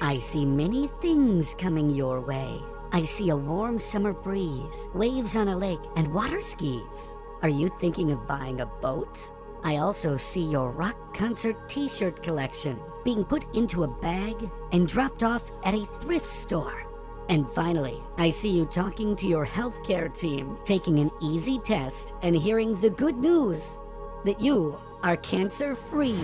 I 0.02 0.18
see 0.18 0.44
many 0.44 0.90
things 1.00 1.54
coming 1.54 1.90
your 1.90 2.20
way. 2.20 2.60
I 2.92 3.04
see 3.04 3.30
a 3.30 3.36
warm 3.36 3.78
summer 3.78 4.12
breeze, 4.12 4.88
waves 4.94 5.36
on 5.36 5.48
a 5.48 5.56
lake, 5.56 5.80
and 5.96 6.12
water 6.12 6.42
skis. 6.42 7.16
Are 7.42 7.48
you 7.48 7.70
thinking 7.80 8.12
of 8.12 8.26
buying 8.26 8.60
a 8.60 8.66
boat? 8.66 9.30
I 9.64 9.76
also 9.76 10.16
see 10.16 10.42
your 10.42 10.70
rock 10.70 11.14
concert 11.14 11.68
t 11.68 11.88
shirt 11.88 12.22
collection 12.22 12.80
being 13.04 13.24
put 13.24 13.44
into 13.54 13.84
a 13.84 13.88
bag 13.88 14.50
and 14.72 14.88
dropped 14.88 15.22
off 15.22 15.50
at 15.64 15.74
a 15.74 15.86
thrift 16.00 16.26
store. 16.26 16.84
And 17.28 17.50
finally, 17.52 18.02
I 18.18 18.30
see 18.30 18.50
you 18.50 18.66
talking 18.66 19.14
to 19.16 19.26
your 19.26 19.46
healthcare 19.46 20.12
team, 20.12 20.58
taking 20.64 20.98
an 20.98 21.10
easy 21.20 21.58
test, 21.58 22.14
and 22.22 22.34
hearing 22.36 22.78
the 22.80 22.90
good 22.90 23.16
news 23.16 23.78
that 24.24 24.40
you 24.40 24.78
are 25.02 25.16
cancer 25.16 25.74
free. 25.74 26.20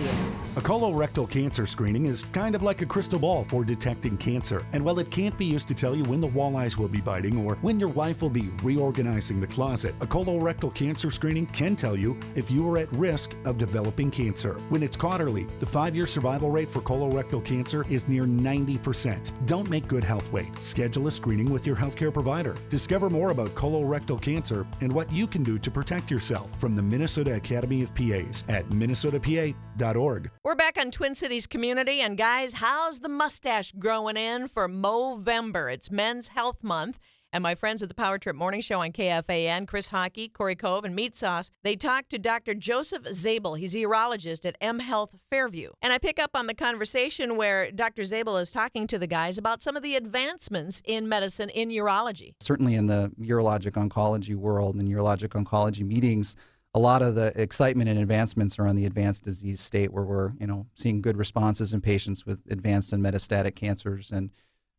A 0.55 0.61
colorectal 0.61 1.29
cancer 1.29 1.65
screening 1.65 2.05
is 2.05 2.23
kind 2.23 2.55
of 2.55 2.63
like 2.63 2.81
a 2.81 2.85
crystal 2.85 3.19
ball 3.19 3.45
for 3.45 3.63
detecting 3.63 4.17
cancer. 4.17 4.65
And 4.73 4.83
while 4.83 4.99
it 4.99 5.11
can't 5.11 5.37
be 5.37 5.45
used 5.45 5.67
to 5.67 5.73
tell 5.73 5.95
you 5.95 6.03
when 6.05 6.21
the 6.21 6.27
walleyes 6.27 6.77
will 6.77 6.87
be 6.87 7.01
biting 7.01 7.45
or 7.45 7.55
when 7.61 7.79
your 7.79 7.89
wife 7.89 8.21
will 8.21 8.29
be 8.29 8.49
reorganizing 8.63 9.39
the 9.39 9.47
closet, 9.47 9.93
a 10.01 10.07
colorectal 10.07 10.73
cancer 10.73 11.11
screening 11.11 11.45
can 11.47 11.75
tell 11.75 11.95
you 11.95 12.17
if 12.35 12.49
you 12.49 12.69
are 12.69 12.77
at 12.77 12.91
risk 12.93 13.35
of 13.45 13.57
developing 13.57 14.09
cancer. 14.09 14.53
When 14.69 14.83
it's 14.83 14.97
caught 14.97 15.21
early, 15.21 15.45
the 15.59 15.65
five 15.65 15.95
year 15.95 16.07
survival 16.07 16.49
rate 16.49 16.71
for 16.71 16.81
colorectal 16.81 17.43
cancer 17.43 17.85
is 17.89 18.07
near 18.07 18.23
90%. 18.23 19.31
Don't 19.45 19.69
make 19.69 19.87
good 19.87 20.03
health 20.03 20.31
wait. 20.31 20.63
Schedule 20.63 21.07
a 21.07 21.11
screening 21.11 21.51
with 21.51 21.67
your 21.67 21.75
healthcare 21.75 22.13
provider. 22.13 22.55
Discover 22.69 23.09
more 23.09 23.31
about 23.31 23.55
colorectal 23.55 24.21
cancer 24.21 24.65
and 24.81 24.91
what 24.91 25.11
you 25.11 25.27
can 25.27 25.43
do 25.43 25.59
to 25.59 25.71
protect 25.71 26.09
yourself 26.09 26.57
from 26.59 26.75
the 26.75 26.81
Minnesota 26.81 27.35
Academy 27.35 27.83
of 27.83 27.93
PAs 27.93 28.43
at 28.47 28.68
minnesotapa.org. 28.69 30.31
We're 30.43 30.55
back 30.55 30.77
on 30.77 30.91
Twin 30.91 31.15
Cities 31.15 31.47
Community, 31.47 32.01
and 32.01 32.17
guys, 32.17 32.53
how's 32.53 32.99
the 32.99 33.09
mustache 33.09 33.71
growing 33.77 34.17
in 34.17 34.47
for 34.47 34.67
Movember? 34.67 35.71
It's 35.73 35.91
Men's 35.91 36.29
Health 36.29 36.63
Month. 36.63 36.99
And 37.31 37.43
my 37.43 37.53
friends 37.53 37.83
at 37.83 37.89
the 37.89 37.95
Power 37.95 38.17
Trip 38.17 38.35
Morning 38.35 38.59
Show 38.59 38.81
on 38.81 38.91
KFAN, 38.91 39.67
Chris 39.67 39.89
Hawkey, 39.89 40.33
Cory 40.33 40.55
Cove, 40.55 40.83
and 40.83 40.95
Meat 40.95 41.15
Sauce, 41.15 41.51
they 41.61 41.75
talked 41.75 42.09
to 42.09 42.17
Dr. 42.17 42.55
Joseph 42.55 43.03
Zabell. 43.03 43.55
He's 43.55 43.75
a 43.75 43.77
urologist 43.77 44.45
at 44.45 44.55
M 44.59 44.79
Health 44.79 45.13
Fairview. 45.29 45.69
And 45.79 45.93
I 45.93 45.99
pick 45.99 46.17
up 46.17 46.31
on 46.33 46.47
the 46.47 46.55
conversation 46.55 47.37
where 47.37 47.71
Dr. 47.71 48.01
Zabell 48.01 48.41
is 48.41 48.49
talking 48.49 48.87
to 48.87 48.97
the 48.97 49.05
guys 49.05 49.37
about 49.37 49.61
some 49.61 49.77
of 49.77 49.83
the 49.83 49.95
advancements 49.95 50.81
in 50.85 51.07
medicine 51.07 51.49
in 51.49 51.69
urology. 51.69 52.33
certainly 52.39 52.73
in 52.73 52.87
the 52.87 53.11
urologic 53.21 53.73
oncology 53.73 54.33
world 54.35 54.75
and 54.75 54.89
urologic 54.89 55.29
oncology 55.29 55.85
meetings, 55.85 56.35
a 56.75 56.79
lot 56.79 57.01
of 57.01 57.15
the 57.15 57.31
excitement 57.41 57.89
and 57.89 57.99
advancements 57.99 58.59
are 58.59 58.67
on 58.67 58.75
the 58.75 58.85
advanced 58.85 59.23
disease 59.23 59.59
state 59.59 59.91
where 59.91 60.03
we're, 60.03 60.33
you 60.39 60.45
know, 60.47 60.67
seeing 60.75 61.01
good 61.01 61.17
responses 61.17 61.73
in 61.73 61.81
patients 61.81 62.25
with 62.25 62.39
advanced 62.51 62.93
and 62.93 63.03
metastatic 63.03 63.55
cancers 63.55 64.11
and 64.11 64.29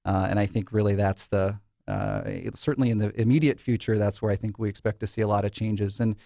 Uh, 0.06 0.26
and 0.30 0.38
I 0.38 0.46
think 0.46 0.72
really 0.72 0.94
that's 0.94 1.28
the 1.28 1.58
uh, 1.86 2.22
certainly 2.54 2.88
in 2.90 2.96
the 2.98 3.10
immediate 3.20 3.60
future, 3.60 3.98
that's 3.98 4.22
where 4.22 4.32
I 4.32 4.36
think 4.36 4.58
we 4.58 4.66
expect 4.68 5.00
to 5.00 5.06
see 5.06 5.20
a 5.20 5.26
lot 5.28 5.44
of 5.44 5.50
changes. 5.50 6.00
And 6.00 6.16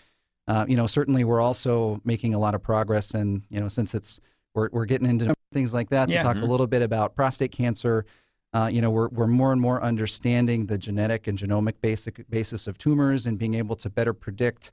uh, 0.46 0.64
you 0.68 0.77
know, 0.77 0.87
certainly 0.87 1.24
we're 1.24 1.40
also 1.40 2.00
making 2.05 2.35
a 2.35 2.38
lot 2.38 2.55
of 2.55 2.62
progress. 2.62 3.14
And 3.14 3.42
you 3.50 3.59
know, 3.61 3.66
since 3.68 3.92
it's 3.92 4.20
we're 4.55 4.68
we're 4.70 4.85
getting 4.85 5.09
into 5.09 5.35
things 5.53 5.74
like 5.74 5.88
that 5.90 6.09
Yeah. 6.09 6.18
to 6.18 6.22
talk 6.22 6.37
Mhm. 6.37 6.42
a 6.42 6.46
little 6.46 6.68
bit 6.68 6.83
about 6.83 7.16
prostate 7.16 7.50
cancer. 7.50 8.05
Uh, 8.53 8.68
you 8.72 8.81
know, 8.81 8.92
we're 8.92 9.09
we're 9.09 9.27
more 9.27 9.50
and 9.53 9.61
more 9.61 9.83
understanding 9.83 10.66
the 10.66 10.79
genetic 10.79 11.27
and 11.27 11.37
genomic 11.37 11.74
basic 11.81 12.29
basis 12.31 12.68
of 12.68 12.79
tumors 12.79 13.27
and 13.27 13.38
being 13.38 13.55
able 13.55 13.74
to 13.77 13.90
better 13.90 14.12
predict. 14.14 14.70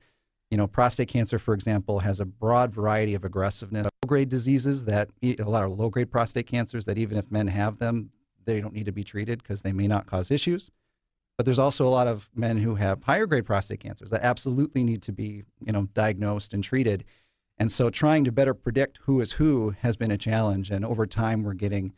You 0.52 0.58
know, 0.58 0.68
prostate 0.68 1.08
cancer, 1.08 1.40
for 1.40 1.54
example, 1.54 2.00
has 2.00 2.20
a 2.20 2.26
broad 2.26 2.74
variety 2.74 3.16
of 3.16 3.24
aggressiveness. 3.24 3.88
Low-grade 4.04 4.30
diseases 4.30 4.86
that 4.86 5.10
a 5.24 5.44
lot 5.44 5.64
of 5.64 5.72
low-grade 5.72 6.12
prostate 6.12 6.46
cancers 6.46 6.86
that 6.86 6.98
even 6.98 7.18
if 7.18 7.32
men 7.32 7.48
have 7.48 7.78
them, 7.80 8.12
they 8.46 8.60
don't 8.60 8.74
need 8.74 8.86
to 8.86 8.92
be 8.92 9.04
treated 9.04 9.42
because 9.42 9.62
they 9.62 9.72
may 9.72 9.88
not 9.88 10.08
cause 10.08 10.30
issues. 10.30 10.70
But 11.38 11.46
there's 11.46 11.60
also 11.60 11.88
a 11.88 11.90
lot 11.90 12.08
of 12.08 12.30
men 12.36 12.58
who 12.58 12.76
have 12.76 13.02
higher 13.04 13.26
grade 13.26 13.46
prostate 13.46 13.80
cancers 13.80 14.12
that 14.12 14.22
absolutely 14.24 14.84
need 14.84 15.02
to 15.04 15.12
be, 15.12 15.44
you 15.66 15.72
know, 15.72 15.88
diagnosed 15.94 16.54
and 16.54 16.64
treated. 16.64 17.06
And 17.58 17.72
so 17.72 17.90
trying 17.90 18.26
to 18.26 18.32
better 18.32 18.54
predict 18.54 19.00
who 19.04 19.22
is 19.22 19.32
who 19.32 19.74
has 19.80 19.96
been 19.96 20.12
a 20.12 20.18
challenge. 20.18 20.70
And 20.70 20.84
over 20.84 21.08
time, 21.08 21.44
we're 21.44 21.54
getting 21.54 21.94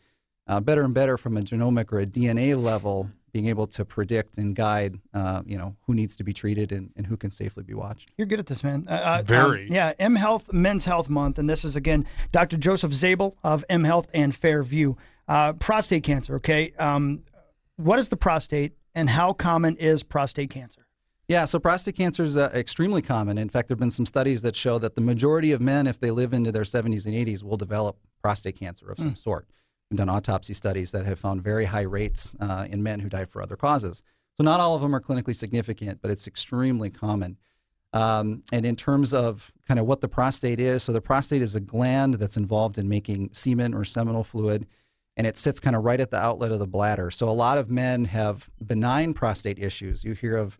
uh, 0.47 0.59
better 0.59 0.83
and 0.83 0.93
better 0.93 1.17
from 1.17 1.37
a 1.37 1.41
genomic 1.41 1.91
or 1.91 1.99
a 1.99 2.05
DNA 2.05 2.61
level, 2.61 3.09
being 3.33 3.47
able 3.47 3.65
to 3.65 3.83
predict 3.83 4.37
and 4.37 4.55
guide, 4.55 4.95
uh, 5.13 5.41
you 5.45 5.57
know, 5.57 5.75
who 5.81 5.95
needs 5.95 6.15
to 6.15 6.23
be 6.23 6.31
treated 6.31 6.71
and, 6.71 6.91
and 6.95 7.05
who 7.07 7.17
can 7.17 7.31
safely 7.31 7.63
be 7.63 7.73
watched. 7.73 8.11
You're 8.15 8.27
good 8.27 8.39
at 8.39 8.45
this, 8.45 8.63
man. 8.63 8.85
Uh, 8.87 8.91
uh, 8.91 9.23
Very. 9.25 9.67
um, 9.67 9.73
yeah, 9.73 9.93
M 9.99 10.15
Health 10.15 10.53
Men's 10.53 10.85
Health 10.85 11.09
Month, 11.09 11.39
and 11.39 11.49
this 11.49 11.65
is 11.65 11.75
again 11.75 12.05
Dr. 12.31 12.57
Joseph 12.57 12.91
Zabell 12.91 13.33
of 13.43 13.65
M 13.69 13.83
Health 13.83 14.07
and 14.13 14.33
Fairview. 14.35 14.93
Uh, 15.27 15.53
prostate 15.53 16.03
cancer. 16.03 16.35
Okay, 16.35 16.73
um, 16.79 17.23
what 17.77 17.97
is 17.97 18.09
the 18.09 18.17
prostate, 18.17 18.73
and 18.93 19.09
how 19.09 19.33
common 19.33 19.75
is 19.77 20.03
prostate 20.03 20.49
cancer? 20.51 20.85
Yeah, 21.29 21.45
so 21.45 21.57
prostate 21.57 21.95
cancer 21.95 22.23
is 22.23 22.35
uh, 22.37 22.51
extremely 22.53 23.01
common. 23.01 23.37
In 23.37 23.47
fact, 23.49 23.67
there 23.69 23.75
have 23.75 23.79
been 23.79 23.89
some 23.89 24.05
studies 24.05 24.41
that 24.41 24.55
show 24.55 24.77
that 24.79 24.93
the 24.95 25.01
majority 25.01 25.53
of 25.53 25.61
men, 25.61 25.87
if 25.87 25.99
they 25.99 26.11
live 26.11 26.33
into 26.33 26.51
their 26.51 26.63
70s 26.63 27.05
and 27.05 27.15
80s, 27.15 27.41
will 27.41 27.55
develop 27.57 27.97
prostate 28.21 28.57
cancer 28.59 28.91
of 28.91 28.99
some 28.99 29.09
Hmm. 29.09 29.13
sort. 29.15 29.47
We've 29.93 29.99
done 29.99 30.09
autopsy 30.09 30.55
studies 30.55 30.91
that 30.93 31.05
have 31.05 31.19
found 31.19 31.43
very 31.43 31.65
high 31.65 31.81
rates 31.83 32.33
uh, 32.39 32.65
in 32.67 32.81
men 32.81 32.99
who 32.99 33.09
died 33.09 33.29
for 33.29 33.43
other 33.43 33.55
causes. 33.55 34.01
So 34.35 34.43
not 34.43 34.59
all 34.59 34.73
of 34.73 34.81
them 34.81 34.95
are 34.95 34.99
clinically 34.99 35.35
significant, 35.35 36.01
but 36.01 36.09
it's 36.09 36.25
extremely 36.25 36.89
common. 36.89 37.37
Um, 37.93 38.41
and 38.51 38.65
in 38.65 38.75
terms 38.75 39.13
of 39.13 39.53
kind 39.67 39.79
of 39.79 39.85
what 39.85 40.01
the 40.01 40.07
prostate 40.07 40.59
is, 40.59 40.81
so 40.81 40.93
the 40.93 40.99
prostate 40.99 41.43
is 41.43 41.53
a 41.53 41.59
gland 41.59 42.15
that's 42.15 42.37
involved 42.37 42.79
in 42.79 42.89
making 42.89 43.29
semen 43.33 43.75
or 43.75 43.83
seminal 43.85 44.23
fluid, 44.23 44.65
and 45.15 45.27
it 45.27 45.37
sits 45.37 45.59
kind 45.59 45.75
of 45.75 45.83
right 45.83 45.99
at 45.99 46.09
the 46.09 46.17
outlet 46.17 46.51
of 46.51 46.57
the 46.57 46.65
bladder. 46.65 47.11
So 47.11 47.29
a 47.29 47.37
lot 47.45 47.59
of 47.59 47.69
men 47.69 48.05
have 48.05 48.49
benign 48.65 49.13
prostate 49.13 49.59
issues. 49.59 50.03
You 50.03 50.13
hear 50.13 50.35
of, 50.37 50.57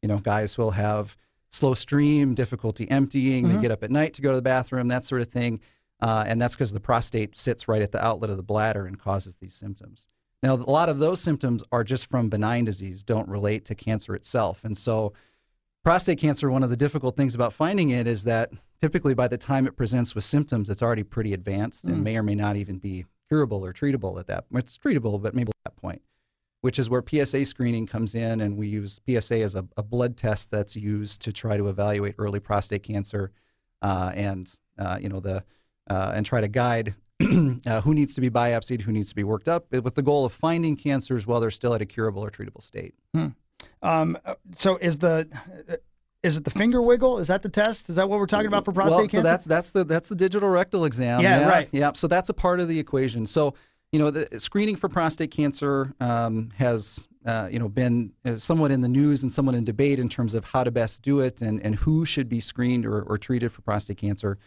you 0.00 0.06
know, 0.06 0.18
guys 0.18 0.54
who 0.54 0.62
will 0.62 0.70
have 0.70 1.16
slow 1.50 1.74
stream, 1.74 2.34
difficulty 2.36 2.88
emptying, 2.88 3.46
Mhm. 3.46 3.54
they 3.56 3.62
get 3.62 3.72
up 3.72 3.82
at 3.82 3.90
night 3.90 4.14
to 4.14 4.22
go 4.22 4.30
to 4.30 4.36
the 4.36 4.42
bathroom, 4.42 4.86
that 4.86 5.04
sort 5.04 5.22
of 5.22 5.28
thing. 5.28 5.58
Uh, 6.00 6.24
and 6.26 6.40
that's 6.40 6.54
because 6.54 6.72
the 6.72 6.80
prostate 6.80 7.36
sits 7.38 7.68
right 7.68 7.82
at 7.82 7.92
the 7.92 8.04
outlet 8.04 8.30
of 8.30 8.36
the 8.36 8.42
bladder 8.42 8.86
and 8.86 8.98
causes 8.98 9.36
these 9.36 9.54
symptoms. 9.54 10.08
Now, 10.42 10.54
a 10.54 10.70
lot 10.70 10.88
of 10.88 10.98
those 10.98 11.20
symptoms 11.20 11.64
are 11.72 11.82
just 11.82 12.06
from 12.06 12.28
benign 12.28 12.64
disease, 12.66 13.02
don't 13.02 13.28
relate 13.28 13.64
to 13.66 13.74
cancer 13.74 14.14
itself. 14.14 14.62
And 14.64 14.76
so, 14.76 15.14
prostate 15.82 16.18
cancer, 16.18 16.50
one 16.50 16.62
of 16.62 16.70
the 16.70 16.76
difficult 16.76 17.16
things 17.16 17.34
about 17.34 17.52
finding 17.52 17.90
it 17.90 18.06
is 18.06 18.24
that 18.24 18.50
typically 18.82 19.14
by 19.14 19.28
the 19.28 19.38
time 19.38 19.66
it 19.66 19.76
presents 19.76 20.14
with 20.14 20.24
symptoms, 20.24 20.68
it's 20.68 20.82
already 20.82 21.02
pretty 21.02 21.32
advanced 21.32 21.86
Mm. 21.86 21.92
and 21.92 22.04
may 22.04 22.16
or 22.18 22.22
may 22.22 22.34
not 22.34 22.56
even 22.56 22.78
be 22.78 23.06
curable 23.28 23.64
or 23.64 23.72
treatable 23.72 24.20
at 24.20 24.26
that. 24.26 24.44
It's 24.52 24.76
treatable, 24.76 25.20
but 25.22 25.34
maybe 25.34 25.50
at 25.64 25.72
that 25.72 25.80
point, 25.80 26.02
which 26.60 26.78
is 26.78 26.90
where 26.90 27.02
PSA 27.02 27.46
screening 27.46 27.86
comes 27.86 28.14
in, 28.14 28.40
and 28.42 28.56
we 28.58 28.68
use 28.68 29.00
PSA 29.06 29.40
as 29.40 29.54
a, 29.54 29.66
a 29.76 29.82
blood 29.82 30.16
test 30.16 30.50
that's 30.50 30.76
used 30.76 31.22
to 31.22 31.32
try 31.32 31.56
to 31.56 31.68
evaluate 31.68 32.14
early 32.18 32.40
prostate 32.40 32.82
cancer, 32.82 33.32
uh, 33.80 34.12
and 34.14 34.52
uh, 34.78 34.98
you 35.00 35.08
know 35.08 35.20
the 35.20 35.42
uh, 35.88 36.12
and 36.14 36.26
try 36.26 36.40
to 36.40 36.48
guide 36.48 36.94
uh, 37.22 37.80
who 37.80 37.94
needs 37.94 38.14
to 38.14 38.20
be 38.20 38.30
biopsied, 38.30 38.82
who 38.82 38.92
needs 38.92 39.08
to 39.08 39.14
be 39.14 39.24
worked 39.24 39.48
up, 39.48 39.66
with 39.72 39.94
the 39.94 40.02
goal 40.02 40.24
of 40.24 40.32
finding 40.32 40.76
cancers 40.76 41.26
while 41.26 41.40
they're 41.40 41.50
still 41.50 41.74
at 41.74 41.80
a 41.80 41.86
curable 41.86 42.22
or 42.22 42.30
treatable 42.30 42.62
state. 42.62 42.94
Hmm. 43.14 43.28
Um, 43.82 44.18
uh, 44.24 44.34
so 44.52 44.76
is 44.76 44.98
the 44.98 45.28
uh, 45.70 45.76
is 46.22 46.36
it 46.36 46.44
the 46.44 46.50
finger 46.50 46.82
wiggle? 46.82 47.18
Is 47.18 47.28
that 47.28 47.42
the 47.42 47.48
test? 47.48 47.88
Is 47.88 47.96
that 47.96 48.08
what 48.08 48.18
we're 48.18 48.26
talking 48.26 48.48
about 48.48 48.64
for 48.64 48.72
prostate 48.72 48.90
well, 48.90 49.00
cancer? 49.02 49.18
so 49.18 49.22
that's 49.22 49.44
that's 49.44 49.70
the 49.70 49.84
that's 49.84 50.08
the 50.08 50.16
digital 50.16 50.48
rectal 50.48 50.84
exam. 50.84 51.20
Yeah, 51.22 51.48
right. 51.48 51.68
Yeah, 51.72 51.92
so 51.94 52.06
that's 52.06 52.28
a 52.28 52.34
part 52.34 52.60
of 52.60 52.68
the 52.68 52.78
equation. 52.78 53.26
So 53.26 53.54
you 53.92 53.98
know, 53.98 54.10
the 54.10 54.40
screening 54.40 54.76
for 54.76 54.88
prostate 54.88 55.30
cancer 55.30 55.94
um, 56.00 56.50
has 56.56 57.06
uh, 57.24 57.48
you 57.50 57.58
know 57.58 57.68
been 57.68 58.12
uh, 58.24 58.36
somewhat 58.36 58.70
in 58.72 58.80
the 58.80 58.88
news 58.88 59.22
and 59.22 59.32
somewhat 59.32 59.54
in 59.54 59.64
debate 59.64 59.98
in 59.98 60.08
terms 60.08 60.34
of 60.34 60.44
how 60.44 60.64
to 60.64 60.70
best 60.70 61.02
do 61.02 61.20
it 61.20 61.40
and 61.40 61.62
and 61.62 61.76
who 61.76 62.04
should 62.04 62.28
be 62.28 62.40
screened 62.40 62.84
or, 62.84 63.02
or 63.02 63.16
treated 63.18 63.52
for 63.52 63.62
prostate 63.62 63.98
cancer. 63.98 64.38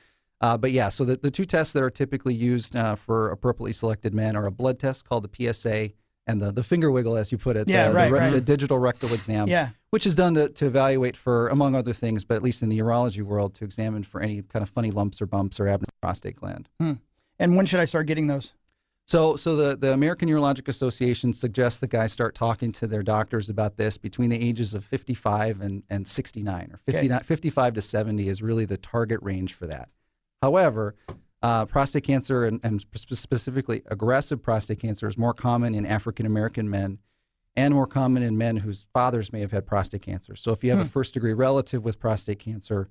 Uh, 0.42 0.58
but 0.58 0.72
yeah, 0.72 0.90
so 0.90 1.04
the, 1.04 1.18
the 1.18 1.32
two 1.32 1.46
tests 1.46 1.74
that 1.74 1.84
are 1.84 1.90
typically 1.90 2.34
used 2.34 2.76
uh, 2.76 2.96
for 2.96 3.30
appropriately 3.30 3.74
selected 3.74 4.14
men 4.14 4.36
are 4.36 4.46
a 4.46 4.52
blood 4.52 4.80
test 4.80 5.08
called 5.08 5.30
the 5.30 5.54
PSA 5.54 5.90
and 6.28 6.42
the, 6.42 6.52
the 6.52 6.64
finger 6.64 6.92
wiggle, 6.92 7.18
as 7.18 7.32
you 7.32 7.38
put 7.38 7.58
it, 7.58 7.68
Yeah, 7.68 7.90
the, 7.90 7.96
right, 7.96 8.12
the, 8.12 8.20
right. 8.20 8.32
the 8.32 8.42
digital 8.42 8.78
rectal 8.78 9.12
exam 9.14 9.48
Yeah. 9.48 9.70
which 9.90 10.06
is 10.06 10.16
done 10.16 10.36
to, 10.36 10.48
to 10.50 10.68
evaluate 10.68 11.18
for, 11.18 11.48
among 11.48 11.76
other 11.76 11.92
things, 11.92 12.24
but 12.24 12.36
at 12.36 12.44
least 12.44 12.62
in 12.62 12.70
the 12.70 12.78
urology 12.80 13.24
world, 13.24 13.56
to 13.56 13.66
examine 13.66 14.04
for 14.04 14.22
any 14.22 14.42
kind 14.44 14.62
of 14.64 14.70
funny 14.70 14.92
lumps 14.92 15.22
or 15.22 15.26
bumps 15.26 15.60
or 15.60 15.68
abnormal 15.68 15.88
prostate 16.02 16.36
gland. 16.36 16.70
Hmm. 16.80 16.94
And 17.40 17.56
when 17.58 17.66
should 17.66 17.80
I 17.80 17.86
start 17.86 18.06
getting 18.06 18.28
those? 18.28 18.52
So, 19.08 19.36
so 19.38 19.56
the, 19.56 19.76
the 19.76 19.92
American 19.92 20.30
Urologic 20.30 20.68
Association 20.68 21.34
suggests 21.34 21.80
that 21.80 21.88
guys 21.88 22.14
start 22.14 22.36
talking 22.36 22.72
to 22.74 22.86
their 22.86 23.02
doctors 23.02 23.50
about 23.50 23.76
this 23.76 23.98
between 23.98 24.30
the 24.30 24.40
ages 24.40 24.76
of 24.76 24.86
55 24.86 25.62
and, 25.62 25.82
and 25.90 26.08
69, 26.08 26.70
or 26.72 26.78
59, 26.78 27.20
55 27.22 27.74
to 27.74 27.82
70 27.82 28.28
is 28.28 28.44
really 28.44 28.66
the 28.66 28.78
target 28.78 29.20
range 29.24 29.56
for 29.56 29.66
that. 29.66 29.90
However, 30.42 30.96
uh, 31.42 31.66
prostate 31.66 32.04
cancer 32.04 32.46
and, 32.46 32.60
and 32.64 32.84
specifically 32.94 33.82
aggressive 33.88 34.42
prostate 34.42 34.80
cancer 34.80 35.08
is 35.08 35.18
more 35.18 35.34
common 35.34 35.74
in 35.76 35.86
African 35.86 36.26
American 36.26 36.70
men 36.70 37.00
and 37.56 37.74
more 37.74 37.88
common 37.88 38.24
in 38.24 38.38
men 38.38 38.58
whose 38.58 38.86
fathers 38.94 39.34
may 39.34 39.40
have 39.42 39.52
had 39.52 39.66
prostate 39.66 40.02
cancer. 40.02 40.36
So 40.36 40.52
if 40.52 40.64
you 40.64 40.70
have 40.72 40.80
a 40.80 40.84
Hmm. 40.84 40.90
first 40.90 41.14
degree 41.14 41.34
relative 41.34 41.84
with 41.84 42.00
prostate 42.00 42.40
cancer, 42.40 42.88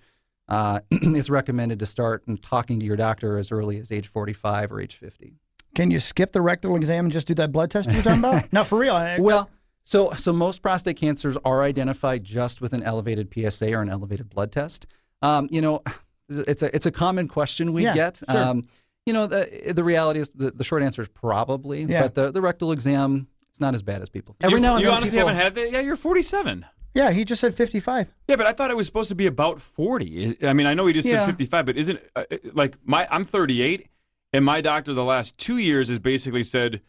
uh, 0.48 0.80
it's 0.90 1.30
recommended 1.30 1.78
to 1.78 1.86
start 1.86 2.26
and 2.26 2.42
talking 2.42 2.80
to 2.80 2.86
your 2.86 2.96
doctor 2.96 3.38
as 3.38 3.50
early 3.52 3.78
as 3.78 3.92
age 3.92 4.06
45 4.06 4.72
or 4.72 4.80
age 4.80 4.96
50. 4.96 5.34
Can 5.74 5.90
you 5.90 6.00
skip 6.00 6.32
the 6.32 6.40
rectal 6.40 6.74
exam 6.76 7.06
and 7.06 7.12
just 7.12 7.26
do 7.26 7.34
that 7.34 7.52
blood 7.52 7.70
test 7.70 7.90
you 7.90 7.96
were 7.98 8.02
talking 8.02 8.18
about? 8.24 8.52
no, 8.52 8.64
for 8.64 8.78
real. 8.78 8.94
I, 8.94 9.18
Well, 9.18 9.48
so 9.84 10.12
so 10.14 10.32
most 10.32 10.60
prostate 10.60 10.96
cancers 10.96 11.36
are 11.44 11.62
identified 11.62 12.24
just 12.24 12.60
with 12.60 12.72
an 12.72 12.82
elevated 12.82 13.32
PSA 13.32 13.72
or 13.74 13.80
an 13.82 13.88
elevated 13.88 14.28
blood 14.28 14.52
test. 14.52 14.86
Um, 15.22 15.48
you 15.50 15.60
know, 15.62 15.82
it's 16.28 16.62
a 16.62 16.74
it's 16.74 16.86
a 16.86 16.90
common 16.90 17.28
question 17.28 17.72
we 17.72 17.84
Yeah, 17.84 17.94
get. 17.94 18.20
sure. 18.30 18.38
Um, 18.38 18.68
you 19.06 19.12
know, 19.12 19.26
the 19.26 19.72
the 19.74 19.84
reality 19.84 20.20
is 20.20 20.30
the, 20.30 20.50
the 20.50 20.64
short 20.64 20.82
answer 20.82 21.02
is 21.02 21.08
probably, 21.08 21.84
Yeah. 21.84 22.02
but 22.02 22.14
the, 22.14 22.30
the 22.30 22.40
rectal 22.42 22.72
exam 22.72 23.26
it's 23.48 23.60
not 23.60 23.74
as 23.74 23.82
bad 23.82 24.02
as 24.02 24.08
people. 24.10 24.36
Every 24.40 24.56
you, 24.58 24.60
now 24.60 24.74
and 24.74 24.80
you 24.82 24.88
then 24.88 24.96
honestly 24.96 25.16
people- 25.18 25.28
haven't 25.28 25.42
had 25.42 25.54
that? 25.54 25.72
Yeah, 25.72 25.80
you're 25.80 25.96
47. 25.96 26.66
yeah, 26.94 27.10
he 27.10 27.24
just 27.24 27.40
said 27.40 27.54
55. 27.54 28.12
Yeah, 28.28 28.36
but 28.36 28.46
I 28.46 28.52
thought 28.52 28.70
it 28.70 28.76
was 28.76 28.86
supposed 28.86 29.08
to 29.08 29.14
be 29.14 29.26
about 29.26 29.60
40. 29.60 30.36
I 30.46 30.52
mean, 30.52 30.66
I 30.66 30.74
know 30.74 30.84
he 30.86 30.92
just 30.92 31.08
Yeah. 31.08 31.20
said 31.20 31.26
55, 31.26 31.64
but 31.66 31.76
isn't 31.78 31.98
uh, 32.14 32.24
uh, 32.30 32.36
like 32.52 32.76
my 32.84 33.08
I'm 33.10 33.24
38 33.24 33.88
and 34.34 34.44
my 34.44 34.60
doctor 34.60 34.92
the 34.92 35.04
last 35.04 35.38
2 35.38 35.56
years 35.56 35.88
has 35.88 35.98
basically 35.98 36.42
said 36.42 36.82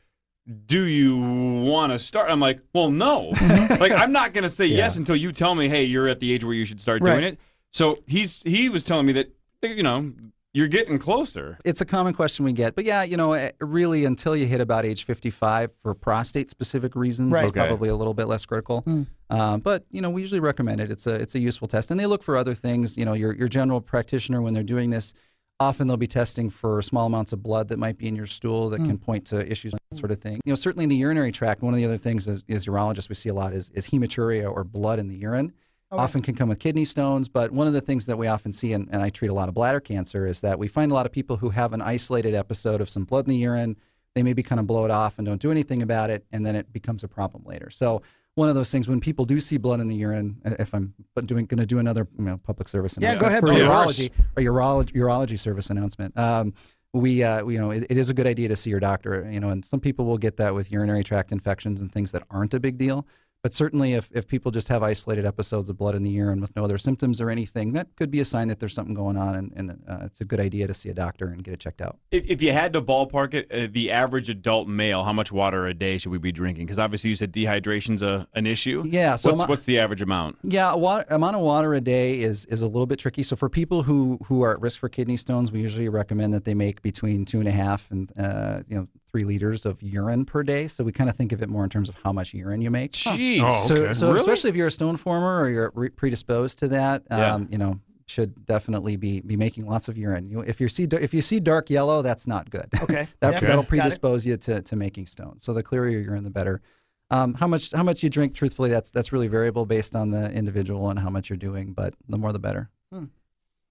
do 0.65 0.81
you 0.85 1.15
want 1.61 1.91
to 1.91 1.99
start? 1.99 2.31
I'm 2.31 2.39
like, 2.39 2.59
well, 2.73 2.89
no. 2.89 3.29
like, 3.79 3.91
I'm 3.91 4.11
not 4.11 4.33
going 4.33 4.43
to 4.45 4.49
say 4.49 4.65
yes 4.65 4.95
until 4.95 5.15
you 5.15 5.31
tell 5.31 5.53
me, 5.53 5.69
hey, 5.69 5.83
you're 5.83 6.07
at 6.07 6.19
the 6.19 6.31
age 6.33 6.43
where 6.43 6.55
you 6.55 6.65
should 6.65 6.81
start 6.81 7.03
doing 7.03 7.23
it. 7.23 7.39
So 7.71 7.99
he's 8.07 8.41
he 8.43 8.69
was 8.69 8.83
telling 8.83 9.05
me 9.05 9.13
that, 9.13 9.31
you 9.61 9.83
know, 9.83 10.11
you're 10.53 10.67
getting 10.67 10.97
closer. 10.97 11.57
It's 11.63 11.81
a 11.81 11.85
common 11.85 12.13
question 12.13 12.43
we 12.43 12.53
get, 12.53 12.75
but 12.75 12.83
yeah, 12.83 13.03
you 13.03 13.15
know, 13.17 13.33
eh, 13.33 13.51
really 13.61 14.05
until 14.05 14.35
you 14.35 14.47
hit 14.47 14.59
about 14.61 14.85
age 14.85 15.03
55 15.03 15.71
for 15.75 15.93
prostate 15.93 16.49
specific 16.49 16.95
reasons, 16.95 17.31
Right. 17.31 17.43
it's 17.43 17.51
Okay. 17.51 17.59
probably 17.67 17.89
a 17.89 17.95
little 17.95 18.15
bit 18.15 18.27
less 18.27 18.45
critical. 18.45 18.81
Hmm. 18.81 19.03
Um, 19.29 19.59
but 19.61 19.85
you 19.91 20.01
know, 20.01 20.09
we 20.09 20.21
usually 20.21 20.39
recommend 20.39 20.81
it. 20.81 20.89
It's 20.89 21.05
a 21.05 21.13
it's 21.13 21.35
a 21.35 21.39
useful 21.39 21.67
test, 21.67 21.91
and 21.91 21.99
they 21.99 22.07
look 22.07 22.23
for 22.23 22.35
other 22.37 22.55
things. 22.55 22.97
You 22.97 23.05
know, 23.05 23.13
your 23.13 23.33
your 23.35 23.47
general 23.47 23.79
practitioner 23.81 24.41
when 24.41 24.55
they're 24.55 24.63
doing 24.63 24.89
this, 24.89 25.13
often 25.59 25.87
they'll 25.87 25.97
be 25.97 26.07
testing 26.07 26.49
for 26.49 26.81
small 26.81 27.05
amounts 27.05 27.31
of 27.33 27.43
blood 27.43 27.67
that 27.67 27.77
might 27.77 27.99
be 27.99 28.07
in 28.07 28.15
your 28.15 28.25
stool 28.25 28.69
that 28.71 28.79
Hmm. 28.81 28.87
can 28.87 28.97
point 28.97 29.25
to 29.27 29.47
issues 29.49 29.73
that 29.73 29.97
sort 29.97 30.09
of 30.09 30.17
thing. 30.17 30.39
You 30.45 30.51
know, 30.51 30.55
certainly 30.55 30.83
in 30.85 30.89
the 30.89 30.95
urinary 30.95 31.31
tract, 31.31 31.61
one 31.61 31.75
of 31.75 31.77
the 31.77 31.85
other 31.85 31.97
things 31.99 32.27
as, 32.27 32.41
as 32.49 32.65
urologists 32.65 33.07
we 33.09 33.13
see 33.15 33.29
a 33.29 33.33
lot 33.35 33.53
is 33.53 33.69
is 33.75 33.85
hematuria 33.85 34.51
or 34.51 34.63
blood 34.63 34.97
in 34.97 35.07
the 35.07 35.15
urine. 35.15 35.53
Okay. 35.91 36.01
Often 36.03 36.21
can 36.21 36.35
come 36.35 36.49
with 36.49 36.59
kidney 36.59 36.85
stones, 36.85 37.27
but 37.27 37.51
one 37.51 37.65
of 37.65 37.73
the 37.73 37.81
things 37.81 38.05
that 38.05 38.15
we 38.17 38.27
often 38.27 38.53
see, 38.53 38.73
and, 38.73 38.87
and 38.91 39.01
I 39.01 39.09
treat 39.09 39.29
a 39.29 39.33
lot 39.33 39.49
of 39.49 39.55
bladder 39.55 39.79
cancer, 39.79 40.27
is 40.27 40.39
that 40.41 40.59
we 40.59 40.67
find 40.67 40.91
a 40.91 40.93
lot 40.93 41.07
of 41.07 41.11
people 41.11 41.35
who 41.35 41.49
have 41.49 41.73
an 41.73 41.81
isolated 41.81 42.35
episode 42.35 42.79
of 42.79 42.89
some 42.91 43.05
blood 43.05 43.25
in 43.25 43.29
the 43.31 43.37
urine. 43.37 43.75
They 44.13 44.21
maybe 44.21 44.43
kind 44.43 44.59
of 44.59 44.67
blow 44.67 44.85
it 44.85 44.91
off 44.91 45.17
and 45.17 45.25
don't 45.25 45.41
do 45.41 45.49
anything 45.49 45.81
about 45.81 46.11
it, 46.11 46.25
and 46.31 46.45
then 46.45 46.55
it 46.55 46.71
becomes 46.71 47.03
a 47.03 47.07
problem 47.07 47.43
later. 47.43 47.71
So 47.71 48.03
one 48.35 48.49
of 48.49 48.55
those 48.55 48.71
things 48.71 48.87
when 48.87 48.99
people 48.99 49.25
do 49.25 49.41
see 49.41 49.57
blood 49.57 49.79
in 49.79 49.87
the 49.87 49.95
urine, 49.95 50.39
if 50.45 50.75
I'm 50.75 50.93
doing 51.25 51.45
going 51.47 51.57
to 51.57 51.65
do 51.65 51.79
another 51.79 52.07
you 52.19 52.25
know, 52.25 52.37
public 52.43 52.67
service 52.69 52.95
announcement, 52.97 53.15
Yeah, 53.15 53.19
go 53.19 53.27
ahead, 53.27 53.41
for 53.41 53.47
urology 53.67 54.11
or 54.37 54.43
urology 54.43 54.91
urology 54.93 55.39
service 55.39 55.71
announcement. 55.71 56.15
Um, 56.17 56.53
we, 56.93 57.23
uh, 57.23 57.43
we- 57.43 57.55
you 57.55 57.59
know, 57.59 57.71
it, 57.71 57.87
it 57.89 57.97
is 57.97 58.09
a 58.11 58.13
good 58.13 58.27
idea 58.27 58.47
to 58.47 58.55
see 58.55 58.69
your 58.69 58.79
doctor. 58.79 59.27
You 59.31 59.39
know, 59.39 59.49
and 59.49 59.65
some 59.65 59.79
people 59.79 60.05
will 60.05 60.19
get 60.19 60.37
that 60.37 60.53
with 60.53 60.71
urinary 60.71 61.03
tract 61.03 61.31
infections 61.31 61.81
and 61.81 61.91
things 61.91 62.11
that 62.11 62.23
aren't 62.29 62.53
a 62.53 62.59
big 62.59 62.77
deal. 62.77 63.07
But 63.41 63.53
certainly, 63.53 63.93
if, 63.93 64.09
if 64.13 64.27
people 64.27 64.51
just 64.51 64.67
have 64.67 64.83
isolated 64.83 65.25
episodes 65.25 65.69
of 65.69 65.77
blood 65.77 65.95
in 65.95 66.03
the 66.03 66.09
urine 66.09 66.41
with 66.41 66.53
no 66.57 66.63
other 66.65 66.77
symptoms 66.77 67.21
or 67.21 67.29
anything, 67.29 67.71
that 67.71 67.87
could 67.95 68.11
be 68.11 68.19
a 68.19 68.25
sign 68.25 68.49
that 68.49 68.59
there's 68.59 68.73
something 68.73 68.93
going 68.93 69.15
on, 69.15 69.35
and, 69.35 69.53
and 69.55 69.71
uh, 69.87 69.99
it's 70.03 70.19
a 70.19 70.25
good 70.25 70.41
idea 70.41 70.67
to 70.67 70.73
see 70.73 70.89
a 70.89 70.93
doctor 70.93 71.27
and 71.27 71.41
get 71.41 71.53
it 71.53 71.59
checked 71.59 71.81
out. 71.81 71.97
If, 72.11 72.25
if 72.27 72.41
you 72.41 72.51
had 72.51 72.73
to 72.73 72.81
ballpark 72.81 73.33
it, 73.33 73.49
uh, 73.49 73.67
the 73.71 73.91
average 73.91 74.29
adult 74.29 74.67
male, 74.67 75.05
how 75.05 75.13
much 75.13 75.31
water 75.31 75.67
a 75.67 75.73
day 75.73 75.97
should 75.97 76.11
we 76.11 76.17
be 76.17 76.33
drinking? 76.33 76.65
Because 76.65 76.79
obviously 76.79 77.11
you 77.11 77.15
said 77.15 77.31
dehydration's 77.31 78.01
a, 78.01 78.27
an 78.35 78.45
issue. 78.45 78.83
Yeah, 78.85 79.15
so 79.15 79.29
what's, 79.29 79.43
am 79.43 79.49
what's 79.49 79.65
the 79.65 79.79
average 79.79 80.01
amount? 80.01 80.37
Yeah, 80.43 80.75
water, 80.75 81.05
amount 81.09 81.37
of 81.37 81.41
water 81.41 81.73
a 81.73 81.81
day 81.81 82.19
is 82.19 82.43
is 82.45 82.61
a 82.61 82.67
little 82.67 82.87
bit 82.87 82.99
tricky. 82.99 83.23
So 83.23 83.37
for 83.37 83.47
people 83.47 83.83
who 83.83 84.19
who 84.25 84.41
are 84.41 84.53
at 84.53 84.61
risk 84.61 84.79
for 84.79 84.89
kidney 84.89 85.15
stones, 85.15 85.49
we 85.49 85.61
usually 85.61 85.87
recommend 85.87 86.33
that 86.33 86.43
they 86.43 86.53
make 86.53 86.81
between 86.81 87.23
two 87.23 87.39
and 87.39 87.47
a 87.47 87.51
half 87.51 87.89
and 87.89 88.11
uh, 88.17 88.63
you 88.67 88.75
know 88.75 88.87
three 89.11 89.23
liters 89.23 89.65
of 89.65 89.81
urine 89.81 90.25
per 90.25 90.43
day. 90.43 90.67
So 90.67 90.83
we 90.83 90.91
kind 90.91 91.09
of 91.09 91.15
think 91.15 91.31
of 91.31 91.41
it 91.41 91.49
more 91.49 91.63
in 91.63 91.69
terms 91.69 91.89
of 91.89 91.95
how 92.03 92.11
much 92.13 92.33
urine 92.33 92.61
you 92.61 92.71
make. 92.71 92.91
Jeez. 92.93 93.41
Oh, 93.43 93.65
So, 93.67 93.83
okay. 93.83 93.93
so 93.93 94.07
Really? 94.07 94.17
especially 94.19 94.49
if 94.49 94.55
you're 94.55 94.67
a 94.67 94.71
stone 94.71 94.97
former 94.97 95.39
or 95.41 95.49
you're 95.49 95.71
re- 95.75 95.89
predisposed 95.89 96.59
to 96.59 96.67
that, 96.69 97.03
Yeah. 97.09 97.33
um, 97.33 97.47
you 97.51 97.57
know, 97.57 97.79
should 98.07 98.43
definitely 98.47 98.95
be 98.95 99.21
be 99.21 99.37
making 99.37 99.67
lots 99.67 99.87
of 99.87 99.95
urine. 99.95 100.29
You, 100.29 100.39
if 100.41 100.59
you 100.59 100.67
see 100.67 100.85
if 100.91 101.13
you 101.13 101.21
see 101.21 101.39
dark 101.39 101.69
yellow, 101.69 102.01
that's 102.01 102.25
not 102.25 102.49
good. 102.49 102.67
Okay. 102.81 103.07
that, 103.19 103.33
Yep. 103.33 103.41
That'll 103.41 103.63
predispose 103.63 104.25
you 104.25 104.35
to, 104.37 104.61
to 104.61 104.75
making 104.75 105.05
stones. 105.05 105.43
So 105.43 105.53
the 105.53 105.61
clearer 105.61 105.87
your 105.87 106.01
urine, 106.01 106.23
the 106.23 106.31
better. 106.31 106.61
Um, 107.11 107.33
how 107.35 107.47
much 107.47 107.71
how 107.71 107.83
much 107.83 108.01
you 108.03 108.09
drink, 108.09 108.33
truthfully, 108.35 108.69
that's 108.69 108.89
that's 108.91 109.11
really 109.11 109.27
variable 109.27 109.65
based 109.65 109.95
on 109.95 110.09
the 110.11 110.31
individual 110.31 110.89
and 110.89 110.99
how 110.99 111.09
much 111.11 111.29
you're 111.29 111.37
doing. 111.37 111.73
But 111.73 111.93
the 112.07 112.17
more, 112.17 112.31
the 112.33 112.39
better. 112.39 112.69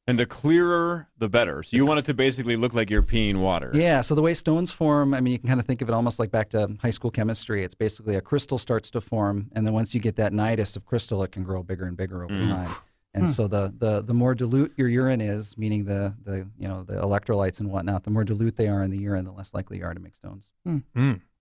And 0.09 0.19
the 0.19 0.25
clearer, 0.25 1.07
the 1.19 1.29
better. 1.29 1.63
So 1.63 1.77
you 1.77 1.85
want 1.85 1.99
it 1.99 2.07
to 2.07 2.15
basically 2.15 2.57
look 2.57 2.73
like 2.73 2.89
you're 2.89 3.03
peeing 3.03 3.37
water. 3.37 3.71
Yeah. 3.75 4.01
So 4.01 4.15
the 4.15 4.23
way 4.23 4.33
stones 4.33 4.71
form, 4.71 5.13
I 5.13 5.21
mean, 5.21 5.33
you 5.33 5.39
can 5.39 5.49
kind 5.49 5.61
of 5.61 5.67
think 5.67 5.83
of 5.83 5.89
it 5.91 5.93
almost 5.93 6.19
like 6.19 6.31
back 6.31 6.49
to 6.51 6.75
high 6.81 6.91
school 6.91 7.11
chemistry. 7.11 7.63
It's 7.63 7.75
basically 7.75 8.17
a 8.17 8.21
crystal 8.23 8.57
starts 8.57 8.91
to 8.93 9.03
form, 9.03 9.51
and 9.53 9.67
then 9.67 9.75
once 9.75 9.95
you 9.95 10.01
get 10.01 10.17
that 10.17 10.33
nidus 10.33 10.77
of 10.79 10.87
crystal, 10.87 11.23
it 11.25 11.31
can 11.31 11.45
grow 11.45 11.63
bigger 11.63 11.85
and 11.85 11.95
bigger 11.95 12.25
over 12.25 12.33
Mm. 12.33 12.49
time. 12.49 12.75
And 13.15 13.25
Hmm. 13.25 13.31
so 13.31 13.49
the, 13.49 13.73
the 13.79 14.03
the 14.03 14.15
more 14.15 14.35
dilute 14.35 14.73
your 14.77 14.89
urine 14.89 15.21
is, 15.21 15.57
meaning 15.59 15.85
the 15.85 16.15
the 16.25 16.47
you 16.59 16.69
know 16.69 16.85
the 16.85 16.95
electrolytes 16.95 17.61
and 17.61 17.71
whatnot, 17.71 18.05
the 18.05 18.11
more 18.11 18.25
dilute 18.25 18.57
they 18.57 18.69
are 18.69 18.83
in 18.83 18.91
the 18.91 18.99
urine, 18.99 19.25
the 19.27 19.33
less 19.33 19.53
likely 19.53 19.79
you 19.79 19.85
are 19.85 19.93
to 19.95 20.01
make 20.01 20.15
stones. 20.17 20.49
Hmm. 20.65 20.79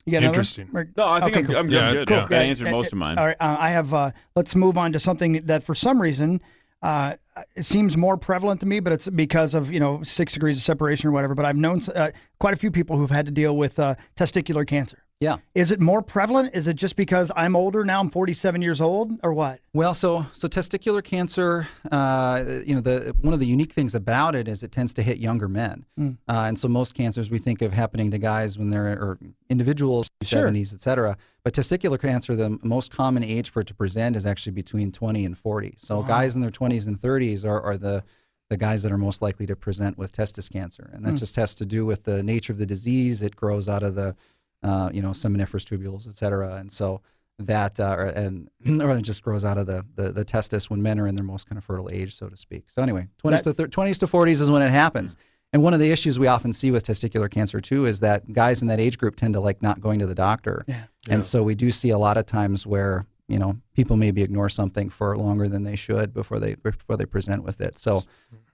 You 0.05 0.11
got? 0.11 0.23
Interesting. 0.23 0.69
Or- 0.73 0.87
No, 0.95 1.07
I 1.07 1.19
think 1.19 1.31
Okay, 1.35 1.39
I'm, 1.39 1.45
cool. 1.47 1.55
I'm, 1.57 1.69
Yeah, 1.69 1.91
good. 1.93 2.07
cool. 2.07 2.17
That 2.27 2.31
Yeah, 2.31 2.39
answered 2.49 2.67
uh, 2.67 2.71
most 2.71 2.93
of 2.93 2.97
mine. 2.97 3.17
All 3.17 3.25
right, 3.25 3.35
uh, 3.41 3.57
I 3.59 3.69
have. 3.71 3.93
Uh, 3.93 4.11
let's 4.37 4.55
move 4.55 4.77
on 4.77 4.93
to 4.93 4.99
something 4.99 5.45
that, 5.47 5.63
for 5.65 5.75
some 5.75 6.01
reason, 6.01 6.39
uh, 6.81 7.15
it 7.55 7.65
seems 7.65 7.97
more 7.97 8.17
prevalent 8.17 8.59
to 8.61 8.65
me, 8.65 8.79
but 8.79 8.93
it's 8.93 9.07
because 9.09 9.53
of 9.53 9.71
you 9.71 9.79
know 9.79 10.03
six 10.03 10.33
degrees 10.33 10.57
of 10.57 10.63
separation 10.63 11.07
or 11.07 11.11
whatever. 11.11 11.35
But 11.35 11.45
I've 11.45 11.57
known 11.57 11.81
uh, 11.95 12.11
quite 12.39 12.53
a 12.53 12.57
few 12.57 12.71
people 12.71 12.97
who've 12.97 13.09
had 13.09 13.25
to 13.25 13.31
deal 13.31 13.57
with 13.57 13.79
uh, 13.79 13.95
testicular 14.15 14.65
cancer. 14.67 15.03
Yeah. 15.19 15.37
Is 15.55 15.71
it 15.71 15.79
more 15.81 16.03
prevalent? 16.03 16.51
Is 16.53 16.67
it 16.67 16.75
just 16.75 16.95
because 16.95 17.31
I'm 17.35 17.55
older 17.55 17.83
now? 17.83 17.99
I'm 17.99 18.11
47 18.11 18.61
years 18.61 18.79
old, 18.79 19.19
or 19.23 19.33
what? 19.33 19.59
Well, 19.73 19.95
so 19.95 20.27
so 20.31 20.47
testicular 20.47 21.03
cancer, 21.03 21.67
uh, 21.91 22.43
you 22.63 22.75
know, 22.75 22.81
the 22.81 23.15
one 23.21 23.33
of 23.33 23.39
the 23.39 23.47
unique 23.47 23.73
things 23.73 23.95
about 23.95 24.35
it 24.35 24.47
is 24.47 24.61
it 24.61 24.71
tends 24.71 24.93
to 24.93 25.01
hit 25.01 25.17
younger 25.17 25.47
men, 25.47 25.85
Mm. 25.99 26.17
uh, 26.29 26.33
and 26.47 26.59
so 26.59 26.67
most 26.67 26.93
cancers 26.93 27.31
we 27.31 27.39
think 27.39 27.63
of 27.63 27.73
happening 27.73 28.11
to 28.11 28.19
guys 28.19 28.59
when 28.59 28.69
they're 28.69 28.91
or 29.01 29.17
individuals, 29.49 30.07
Sure. 30.21 30.43
70s, 30.51 30.71
et 30.73 30.81
cetera. 30.81 31.17
But 31.47 31.53
testicular 31.53 31.97
cancer, 31.97 32.35
the 32.35 32.59
most 32.61 32.91
common 32.91 33.23
age 33.23 33.51
for 33.51 33.61
it 33.61 33.67
to 33.67 33.73
present 33.73 34.17
is 34.17 34.25
actually 34.25 34.51
between 34.51 34.91
20 34.91 35.23
and 35.23 35.37
40. 35.37 35.75
So 35.77 36.01
Wow. 36.01 36.05
guys 36.05 36.35
in 36.35 36.41
their 36.41 36.51
20s 36.51 36.87
and 36.87 36.99
30s 37.01 37.45
are, 37.45 37.61
are 37.61 37.77
the 37.77 38.03
the 38.49 38.57
guys 38.57 38.83
that 38.83 38.91
are 38.91 38.97
most 38.97 39.21
likely 39.21 39.45
to 39.45 39.55
present 39.55 39.97
with 39.97 40.11
testis 40.11 40.49
cancer, 40.49 40.89
and 40.93 41.05
that 41.05 41.13
Mm. 41.13 41.19
just 41.19 41.37
has 41.37 41.55
to 41.55 41.65
do 41.65 41.85
with 41.85 42.03
the 42.03 42.21
nature 42.21 42.51
of 42.51 42.59
the 42.59 42.65
disease. 42.65 43.21
It 43.21 43.33
grows 43.35 43.69
out 43.69 43.81
of 43.83 43.95
the, 43.95 44.13
uh, 44.61 44.89
you 44.93 45.01
know, 45.01 45.11
seminiferous 45.11 45.63
tubules, 45.65 46.05
et 46.05 46.15
cetera, 46.17 46.55
and 46.55 46.69
so 46.69 46.99
that 47.39 47.79
uh, 47.79 48.11
and 48.13 48.49
or 48.81 48.97
it 48.97 49.01
just 49.03 49.21
grows 49.23 49.45
out 49.45 49.57
of 49.57 49.67
the, 49.67 49.85
the 49.95 50.11
the 50.11 50.25
testis 50.25 50.69
when 50.69 50.81
men 50.81 50.99
are 50.99 51.07
in 51.07 51.15
their 51.15 51.23
most 51.25 51.47
kind 51.47 51.57
of 51.57 51.63
fertile 51.63 51.89
age, 51.89 52.13
so 52.17 52.27
to 52.27 52.35
speak. 52.35 52.69
So 52.69 52.81
anyway, 52.81 53.07
20s 53.23 53.43
to 53.43 53.53
thir- 53.53 53.67
20s 53.67 53.99
to 53.99 54.05
40s 54.07 54.41
is 54.41 54.49
when 54.51 54.61
it 54.63 54.71
happens. 54.71 55.15
And 55.53 55.63
one 55.63 55.73
of 55.73 55.79
the 55.79 55.91
issues 55.91 56.19
we 56.19 56.27
often 56.27 56.51
see 56.51 56.71
with 56.71 56.85
testicular 56.85 57.29
cancer 57.31 57.59
too 57.61 57.85
is 57.85 57.99
that 58.01 58.31
guys 58.33 58.61
in 58.61 58.67
that 58.67 58.79
age 58.79 58.97
group 58.97 59.15
tend 59.15 59.33
to 59.33 59.39
like 59.39 59.61
not 59.61 59.79
going 59.79 59.99
to 59.99 60.05
the 60.05 60.15
doctor. 60.15 60.65
Yeah. 60.67 60.83
And 61.09 61.23
so 61.23 61.41
we 61.43 61.55
do 61.55 61.71
see 61.71 61.89
a 61.89 61.97
lot 61.97 62.17
of 62.17 62.25
times 62.25 62.65
where 62.67 63.05
you 63.29 63.39
know 63.39 63.57
people 63.73 63.95
maybe 63.95 64.21
ignore 64.23 64.49
something 64.49 64.89
for 64.89 65.17
longer 65.17 65.47
than 65.47 65.63
they 65.63 65.75
should 65.75 66.13
before 66.13 66.39
they 66.39 66.55
before 66.55 66.97
they 66.97 67.05
present 67.05 67.43
with 67.43 67.61
it. 67.61 67.77
So 67.77 68.03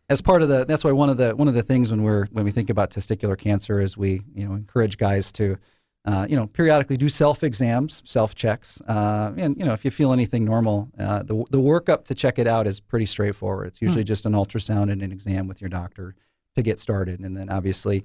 as 0.10 0.22
part 0.22 0.42
of 0.44 0.50
the 0.50 0.66
that's 0.66 0.84
why 0.84 0.92
one 0.92 1.10
of 1.10 1.18
the 1.18 1.36
one 1.36 1.48
of 1.48 1.54
the 1.56 1.64
things 1.64 1.90
when 1.92 2.04
we're 2.04 2.26
when 2.28 2.46
we 2.46 2.52
think 2.52 2.70
about 2.70 2.92
testicular 2.92 3.38
cancer 3.38 3.80
is 3.80 3.98
we 3.98 4.22
you 4.36 4.48
know 4.48 4.54
encourage 4.54 4.98
guys 4.98 5.32
to 5.34 5.58
uh, 6.06 6.28
you 6.30 6.36
know 6.36 6.46
periodically 6.48 6.98
do 6.98 7.08
self 7.10 7.44
exams 7.44 8.02
self 8.06 8.36
checks 8.36 8.82
uh, 8.88 9.32
and 9.38 9.58
you 9.58 9.66
know 9.66 9.74
if 9.74 9.86
you 9.86 9.90
feel 9.92 10.12
anything 10.12 10.44
normal 10.44 10.90
uh, 11.00 11.24
the 11.24 11.44
the 11.52 11.58
workup 11.60 12.04
to 12.06 12.14
check 12.14 12.38
it 12.38 12.46
out 12.48 12.68
is 12.68 12.80
pretty 12.80 13.06
straightforward 13.06 13.68
it's 13.68 13.82
usually 13.82 14.02
Hmm. 14.02 14.08
just 14.08 14.26
an 14.26 14.34
ultrasound 14.34 14.92
and 14.92 15.02
an 15.02 15.12
exam 15.12 15.48
with 15.48 15.62
your 15.62 15.70
doctor 15.70 16.14
to 16.56 16.62
get 16.62 16.80
started 16.80 17.20
and 17.20 17.36
then 17.36 17.50
obviously 17.50 18.04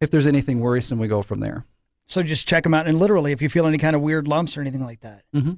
if 0.00 0.10
there's 0.10 0.26
anything 0.26 0.60
worrisome 0.60 0.98
we 0.98 1.08
go 1.08 1.22
from 1.22 1.40
there 1.40 1.64
So 2.06 2.22
just 2.22 2.46
check 2.48 2.62
them 2.62 2.72
out, 2.72 2.86
and 2.88 2.98
literally, 2.98 3.32
if 3.32 3.42
you 3.42 3.48
feel 3.50 3.66
any 3.66 3.76
kind 3.78 3.94
of 3.94 4.00
weird 4.00 4.26
lumps 4.28 4.56
or 4.56 4.60
anything 4.62 4.82
like 4.84 5.00
that. 5.00 5.24
hmm 5.34 5.54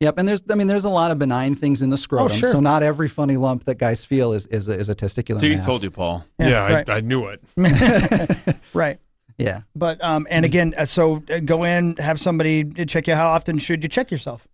Yep, 0.00 0.18
and 0.18 0.26
there's 0.28 0.42
I 0.50 0.56
mean 0.56 0.66
there's 0.66 0.84
a 0.84 0.90
lot 0.90 1.12
of 1.12 1.18
benign 1.20 1.54
things 1.54 1.80
in 1.80 1.88
the 1.88 1.96
scrotum. 1.96 2.34
Oh, 2.36 2.38
sure. 2.40 2.50
So 2.50 2.58
not 2.60 2.82
every 2.82 3.08
funny 3.08 3.36
lump 3.36 3.64
that 3.66 3.76
guys 3.78 4.04
feel 4.04 4.32
is 4.32 4.46
is 4.48 4.66
a, 4.68 4.72
is 4.76 4.88
a 4.88 4.94
testicular 4.96 5.40
See, 5.40 5.54
mass. 5.54 5.64
told 5.64 5.82
you, 5.84 5.92
Paul. 5.92 6.24
Yeah, 6.40 6.48
Yeah, 6.48 6.74
right. 6.74 6.88
I, 6.90 6.96
I 6.96 7.00
knew 7.02 7.26
it. 7.28 7.40
right. 8.74 8.98
Yeah. 9.38 9.60
But 9.76 10.02
um, 10.02 10.26
and 10.28 10.44
again, 10.44 10.74
uh, 10.76 10.84
so 10.86 11.22
uh, 11.30 11.38
go 11.38 11.62
in, 11.62 11.94
have 11.96 12.20
somebody 12.20 12.64
check 12.84 13.06
you. 13.06 13.14
How 13.14 13.28
often 13.28 13.58
should 13.58 13.82
you 13.84 13.88
check 13.88 14.10
yourself? 14.10 14.46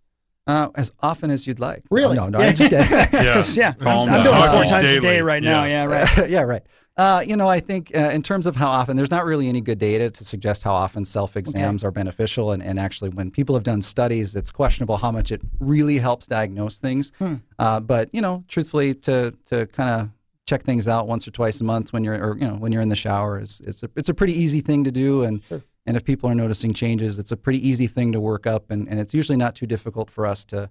Uh, 0.49 0.69
as 0.75 0.91
often 1.01 1.29
as 1.29 1.45
you'd 1.45 1.59
like. 1.59 1.83
Really? 1.91 2.15
No, 2.15 2.27
no, 2.27 2.39
Yeah. 2.39 2.47
I'm 2.47 2.55
just 2.55 2.71
kidding. 2.71 2.89
Yeah. 3.13 3.43
yeah. 3.53 3.73
I'm, 3.81 4.09
I'm 4.09 4.23
doing 4.23 4.35
it 4.35 4.49
four 4.49 4.63
Huggies 4.63 4.69
times 4.69 4.73
a 4.73 4.81
day 4.81 4.99
daily. 4.99 5.21
right 5.21 5.43
now. 5.43 5.63
Yeah, 5.65 5.85
right. 5.85 6.29
yeah, 6.35 6.41
right. 6.41 6.63
Uh, 6.97 7.23
you 7.25 7.37
know, 7.37 7.47
I 7.47 7.59
think 7.59 7.95
uh, 7.95 8.09
in 8.09 8.23
terms 8.23 8.45
of 8.45 8.55
how 8.55 8.67
often, 8.67 8.97
there's 8.97 9.11
not 9.11 9.25
really 9.25 9.47
any 9.47 9.61
good 9.61 9.77
data 9.77 10.09
to 10.09 10.25
suggest 10.25 10.63
how 10.63 10.73
often 10.73 11.05
self 11.05 11.37
exams 11.37 11.83
are 11.83 11.91
beneficial. 11.91 12.51
And, 12.51 12.61
and 12.63 12.79
actually, 12.79 13.09
when 13.11 13.31
people 13.31 13.55
have 13.55 13.63
done 13.63 13.81
studies, 13.81 14.35
it's 14.35 14.51
questionable 14.51 14.97
how 14.97 15.11
much 15.11 15.31
it 15.31 15.39
really 15.59 15.97
helps 15.97 16.27
diagnose 16.27 16.79
things. 16.79 17.11
Hmm. 17.19 17.35
Uh, 17.59 17.79
but 17.79 18.09
you 18.11 18.19
know, 18.19 18.43
truthfully, 18.47 18.95
to 18.95 19.33
to 19.45 19.67
kind 19.67 19.89
of 19.89 20.09
check 20.45 20.63
things 20.63 20.87
out 20.87 21.07
once 21.07 21.27
or 21.27 21.31
twice 21.31 21.61
a 21.61 21.63
month 21.63 21.93
when 21.93 22.03
you're 22.03 22.15
or 22.15 22.35
you 22.37 22.47
know 22.47 22.55
when 22.55 22.71
you're 22.71 22.81
in 22.81 22.89
the 22.89 22.95
shower 22.95 23.39
is 23.39 23.61
it's 23.65 23.83
a 23.83 23.89
it's 23.95 24.09
a 24.09 24.13
pretty 24.15 24.33
easy 24.33 24.59
thing 24.61 24.83
to 24.83 24.91
do. 24.91 25.21
And 25.23 25.41
and 25.85 25.95
if 25.97 26.03
people 26.03 26.29
are 26.29 26.35
noticing 26.35 26.73
changes, 26.73 27.19
it's 27.19 27.31
a 27.31 27.37
pretty 27.37 27.67
easy 27.67 27.87
thing 27.87 28.11
to 28.11 28.19
work 28.19 28.45
up. 28.47 28.69
And, 28.71 28.87
and 28.89 28.99
it's 28.99 29.13
usually 29.13 29.37
not 29.37 29.55
too 29.55 29.65
difficult 29.65 30.09
for 30.09 30.25
us 30.25 30.45
to 30.45 30.69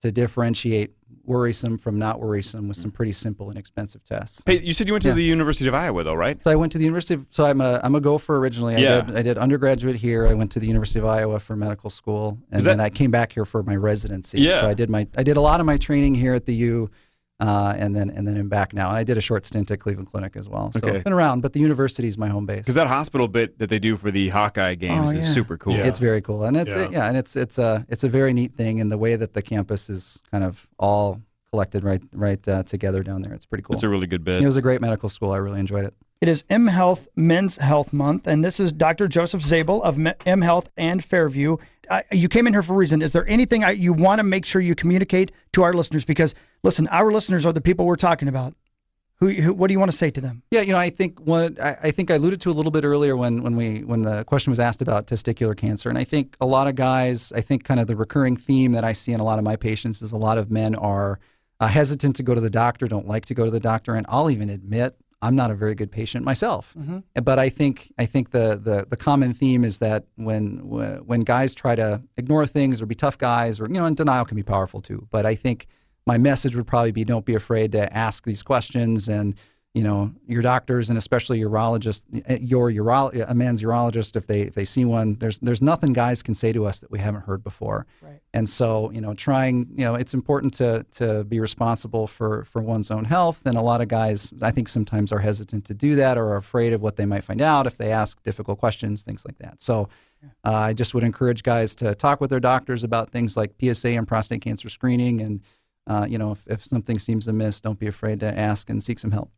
to 0.00 0.12
differentiate 0.12 0.92
worrisome 1.24 1.76
from 1.76 1.98
not 1.98 2.20
worrisome 2.20 2.68
with 2.68 2.76
some 2.76 2.88
pretty 2.88 3.10
simple 3.10 3.50
and 3.50 3.58
expensive 3.58 4.04
tests. 4.04 4.40
Hey, 4.46 4.60
you 4.60 4.72
said 4.72 4.86
you 4.86 4.92
went 4.94 5.02
to 5.02 5.08
Yeah. 5.08 5.14
the 5.16 5.24
University 5.24 5.66
of 5.66 5.74
Iowa, 5.74 6.04
though, 6.04 6.14
right? 6.14 6.40
So 6.40 6.52
I 6.52 6.54
went 6.54 6.70
to 6.70 6.78
the 6.78 6.84
University 6.84 7.14
of, 7.14 7.26
so 7.30 7.44
I'm 7.44 7.60
a, 7.60 7.80
I'm 7.82 7.96
a 7.96 8.00
gopher 8.00 8.36
originally. 8.36 8.76
I, 8.76 8.78
Yeah. 8.78 9.00
did, 9.00 9.16
I 9.16 9.22
did 9.22 9.38
undergraduate 9.38 9.96
here. 9.96 10.28
I 10.28 10.34
went 10.34 10.52
to 10.52 10.60
the 10.60 10.68
University 10.68 11.00
of 11.00 11.04
Iowa 11.04 11.40
for 11.40 11.56
medical 11.56 11.90
school. 11.90 12.38
And 12.52 12.60
that- 12.60 12.64
then 12.64 12.80
I 12.80 12.90
came 12.90 13.10
back 13.10 13.32
here 13.32 13.44
for 13.44 13.64
my 13.64 13.74
residency. 13.74 14.40
Yeah. 14.40 14.60
So 14.60 14.66
I 14.68 14.74
did 14.74 14.88
my, 14.88 15.08
I 15.16 15.24
did 15.24 15.36
a 15.36 15.40
lot 15.40 15.58
of 15.58 15.66
my 15.66 15.76
training 15.78 16.14
here 16.14 16.34
at 16.34 16.46
the 16.46 16.54
U. 16.54 16.90
Uh, 17.40 17.72
and 17.76 17.94
then 17.94 18.10
and 18.10 18.26
then 18.26 18.36
I'm 18.36 18.48
back 18.48 18.72
now. 18.74 18.88
And 18.88 18.96
I 18.96 19.04
did 19.04 19.16
a 19.16 19.20
short 19.20 19.46
stint 19.46 19.70
at 19.70 19.78
Cleveland 19.78 20.10
Clinic 20.10 20.34
as 20.36 20.48
well. 20.48 20.72
So 20.72 20.80
Okay. 20.82 20.96
I've 20.98 21.04
been 21.04 21.12
around, 21.12 21.40
but 21.40 21.52
the 21.52 21.60
university 21.60 22.08
is 22.08 22.18
my 22.18 22.28
home 22.28 22.46
base. 22.46 22.58
Because 22.60 22.74
that 22.74 22.88
hospital 22.88 23.28
bit 23.28 23.58
that 23.60 23.68
they 23.70 23.78
do 23.78 23.96
for 23.96 24.10
the 24.10 24.28
Hawkeye 24.30 24.74
games 24.74 25.12
Oh, 25.12 25.16
is 25.16 25.32
super 25.32 25.56
cool. 25.56 25.76
It's 25.76 26.00
very 26.00 26.20
cool, 26.20 26.44
and 26.44 26.56
it's 26.56 26.68
Yeah. 26.70 26.88
yeah. 26.90 27.08
and 27.08 27.16
it's 27.16 27.36
it's 27.36 27.56
a 27.58 27.86
it's 27.88 28.02
a 28.02 28.08
very 28.08 28.32
neat 28.32 28.54
thing, 28.54 28.80
and 28.80 28.90
the 28.90 28.98
way 28.98 29.14
that 29.14 29.34
the 29.34 29.42
campus 29.42 29.88
is 29.88 30.20
kind 30.32 30.42
of 30.42 30.66
all 30.80 31.20
collected 31.52 31.84
right 31.84 32.02
right 32.12 32.46
uh, 32.48 32.64
together 32.64 33.04
down 33.04 33.22
there, 33.22 33.32
it's 33.34 33.46
pretty 33.46 33.62
cool. 33.62 33.74
It's 33.74 33.84
a 33.84 33.88
really 33.88 34.08
good 34.08 34.24
bit. 34.24 34.42
It 34.42 34.46
was 34.46 34.56
a 34.56 34.62
great 34.62 34.80
medical 34.80 35.08
school. 35.08 35.30
I 35.30 35.36
really 35.36 35.60
enjoyed 35.60 35.84
it. 35.84 35.94
It 36.20 36.28
is 36.28 36.42
M 36.50 36.66
Health 36.66 37.06
Men's 37.14 37.56
Health 37.56 37.92
Month, 37.92 38.26
and 38.26 38.44
this 38.44 38.58
is 38.58 38.72
Dr. 38.72 39.06
Joseph 39.06 39.42
Zabell 39.42 39.80
of 39.82 39.96
M- 40.04 40.14
M 40.26 40.40
Health 40.42 40.72
and 40.76 41.04
Fairview. 41.04 41.56
You 42.12 42.28
came 42.28 42.46
in 42.46 42.52
here 42.52 42.62
for 42.62 42.74
a 42.74 42.76
reason. 42.76 43.02
Is 43.02 43.12
there 43.12 43.28
anything 43.28 43.64
I, 43.64 43.70
you 43.70 43.92
want 43.92 44.18
to 44.18 44.22
make 44.22 44.44
sure 44.44 44.60
you 44.60 44.74
communicate 44.74 45.32
to 45.52 45.62
our 45.62 45.72
listeners? 45.72 46.04
Because 46.04 46.34
listen, 46.62 46.86
our 46.88 47.12
listeners 47.12 47.46
are 47.46 47.52
the 47.52 47.60
people 47.60 47.86
we're 47.86 47.96
talking 47.96 48.28
about. 48.28 48.54
Who, 49.20 49.30
who 49.30 49.52
what 49.52 49.66
do 49.66 49.72
you 49.72 49.80
want 49.80 49.90
to 49.90 49.96
say 49.96 50.10
to 50.12 50.20
them? 50.20 50.42
Yeah, 50.52 50.60
you 50.60 50.72
know, 50.72 50.78
I 50.78 50.90
think 50.90 51.18
what 51.20 51.60
I, 51.60 51.76
I 51.84 51.90
think 51.90 52.10
I 52.10 52.14
alluded 52.14 52.40
to 52.42 52.50
a 52.50 52.52
little 52.52 52.70
bit 52.70 52.84
earlier 52.84 53.16
when 53.16 53.42
when 53.42 53.56
we 53.56 53.82
when 53.82 54.02
the 54.02 54.22
question 54.24 54.52
was 54.52 54.60
asked 54.60 54.80
about 54.80 55.08
testicular 55.08 55.56
cancer, 55.56 55.88
and 55.88 55.98
I 55.98 56.04
think 56.04 56.36
a 56.40 56.46
lot 56.46 56.68
of 56.68 56.76
guys, 56.76 57.32
I 57.32 57.40
think 57.40 57.64
kind 57.64 57.80
of 57.80 57.88
the 57.88 57.96
recurring 57.96 58.36
theme 58.36 58.72
that 58.72 58.84
I 58.84 58.92
see 58.92 59.12
in 59.12 59.18
a 59.18 59.24
lot 59.24 59.38
of 59.38 59.44
my 59.44 59.56
patients 59.56 60.02
is 60.02 60.12
a 60.12 60.16
lot 60.16 60.38
of 60.38 60.52
men 60.52 60.76
are 60.76 61.18
uh, 61.58 61.66
hesitant 61.66 62.14
to 62.16 62.22
go 62.22 62.34
to 62.34 62.40
the 62.40 62.50
doctor, 62.50 62.86
don't 62.86 63.08
like 63.08 63.26
to 63.26 63.34
go 63.34 63.44
to 63.44 63.50
the 63.50 63.58
doctor, 63.58 63.96
and 63.96 64.06
I'll 64.08 64.30
even 64.30 64.50
admit 64.50 64.96
I'm 65.20 65.34
not 65.34 65.50
a 65.50 65.54
very 65.54 65.74
good 65.74 65.90
patient 65.90 66.24
myself. 66.24 66.74
Mhm. 66.78 67.02
But 67.24 67.38
I 67.38 67.48
think 67.48 67.92
I 67.98 68.06
think 68.06 68.30
the, 68.30 68.60
the 68.62 68.86
the 68.88 68.96
common 68.96 69.34
theme 69.34 69.64
is 69.64 69.78
that 69.78 70.04
when 70.16 70.58
when 71.06 71.20
guys 71.22 71.54
try 71.54 71.74
to 71.74 72.00
ignore 72.16 72.46
things 72.46 72.80
or 72.80 72.86
be 72.86 72.94
tough 72.94 73.18
guys, 73.18 73.60
or 73.60 73.66
you 73.66 73.74
know, 73.74 73.84
and 73.84 73.96
denial 73.96 74.24
can 74.24 74.36
be 74.36 74.42
powerful 74.44 74.80
too. 74.80 75.06
But 75.10 75.26
I 75.26 75.34
think 75.34 75.66
my 76.06 76.18
message 76.18 76.54
would 76.56 76.66
probably 76.66 76.92
be 76.92 77.04
don't 77.04 77.24
be 77.24 77.34
afraid 77.34 77.72
to 77.72 77.92
ask 77.96 78.24
these 78.24 78.42
questions 78.42 79.08
and 79.08 79.34
you 79.78 79.84
know 79.84 80.12
your 80.26 80.42
doctors 80.42 80.88
and 80.88 80.98
especially 80.98 81.38
urologists, 81.38 82.02
eh, 82.26 82.38
your 82.40 82.68
uro- 82.72 83.30
a 83.30 83.32
man's 83.32 83.62
urologist, 83.62 84.16
if 84.16 84.26
they 84.26 84.40
if 84.40 84.54
they 84.54 84.64
see 84.64 84.84
one, 84.84 85.14
there's 85.20 85.38
there's 85.38 85.62
nothing 85.62 85.92
guys 85.92 86.20
can 86.20 86.34
say 86.34 86.52
to 86.52 86.66
us 86.66 86.80
that 86.80 86.90
we 86.90 86.98
haven't 86.98 87.20
heard 87.20 87.44
before. 87.44 87.86
Right. 88.02 88.18
And 88.34 88.48
so 88.48 88.90
you 88.90 89.00
know, 89.00 89.14
trying 89.14 89.68
you 89.76 89.84
know, 89.84 89.94
it's 89.94 90.14
important 90.14 90.52
to 90.54 90.84
to 90.96 91.22
be 91.22 91.38
responsible 91.38 92.08
for 92.08 92.44
for 92.46 92.60
one's 92.60 92.90
own 92.90 93.04
health. 93.04 93.40
And 93.44 93.56
a 93.56 93.60
lot 93.60 93.80
of 93.80 93.86
guys, 93.86 94.32
I 94.42 94.50
think, 94.50 94.66
sometimes 94.66 95.12
are 95.12 95.20
hesitant 95.20 95.64
to 95.66 95.74
do 95.74 95.94
that 95.94 96.18
or 96.18 96.26
are 96.30 96.38
afraid 96.38 96.72
of 96.72 96.82
what 96.82 96.96
they 96.96 97.06
might 97.06 97.22
find 97.22 97.40
out 97.40 97.68
if 97.68 97.76
they 97.76 97.92
ask 97.92 98.20
difficult 98.24 98.58
questions, 98.58 99.02
things 99.02 99.24
like 99.24 99.38
that. 99.38 99.62
So. 99.62 99.88
Uh, 100.44 100.50
I 100.52 100.72
just 100.72 100.94
would 100.94 101.04
encourage 101.04 101.44
guys 101.44 101.76
to 101.76 101.94
talk 101.94 102.20
with 102.20 102.30
their 102.30 102.40
doctors 102.40 102.82
about 102.82 103.12
things 103.12 103.36
like 103.36 103.54
PSA 103.62 103.90
and 103.90 104.08
prostate 104.08 104.40
cancer 104.40 104.68
screening, 104.68 105.20
and 105.20 105.40
uh, 105.86 106.06
you 106.10 106.18
know 106.18 106.32
if, 106.32 106.44
if 106.48 106.64
something 106.64 106.98
seems 106.98 107.28
amiss, 107.28 107.60
don't 107.60 107.78
be 107.78 107.86
afraid 107.86 108.18
to 108.18 108.36
ask 108.36 108.68
and 108.68 108.82
seek 108.82 108.98
some 108.98 109.12
help. 109.12 109.30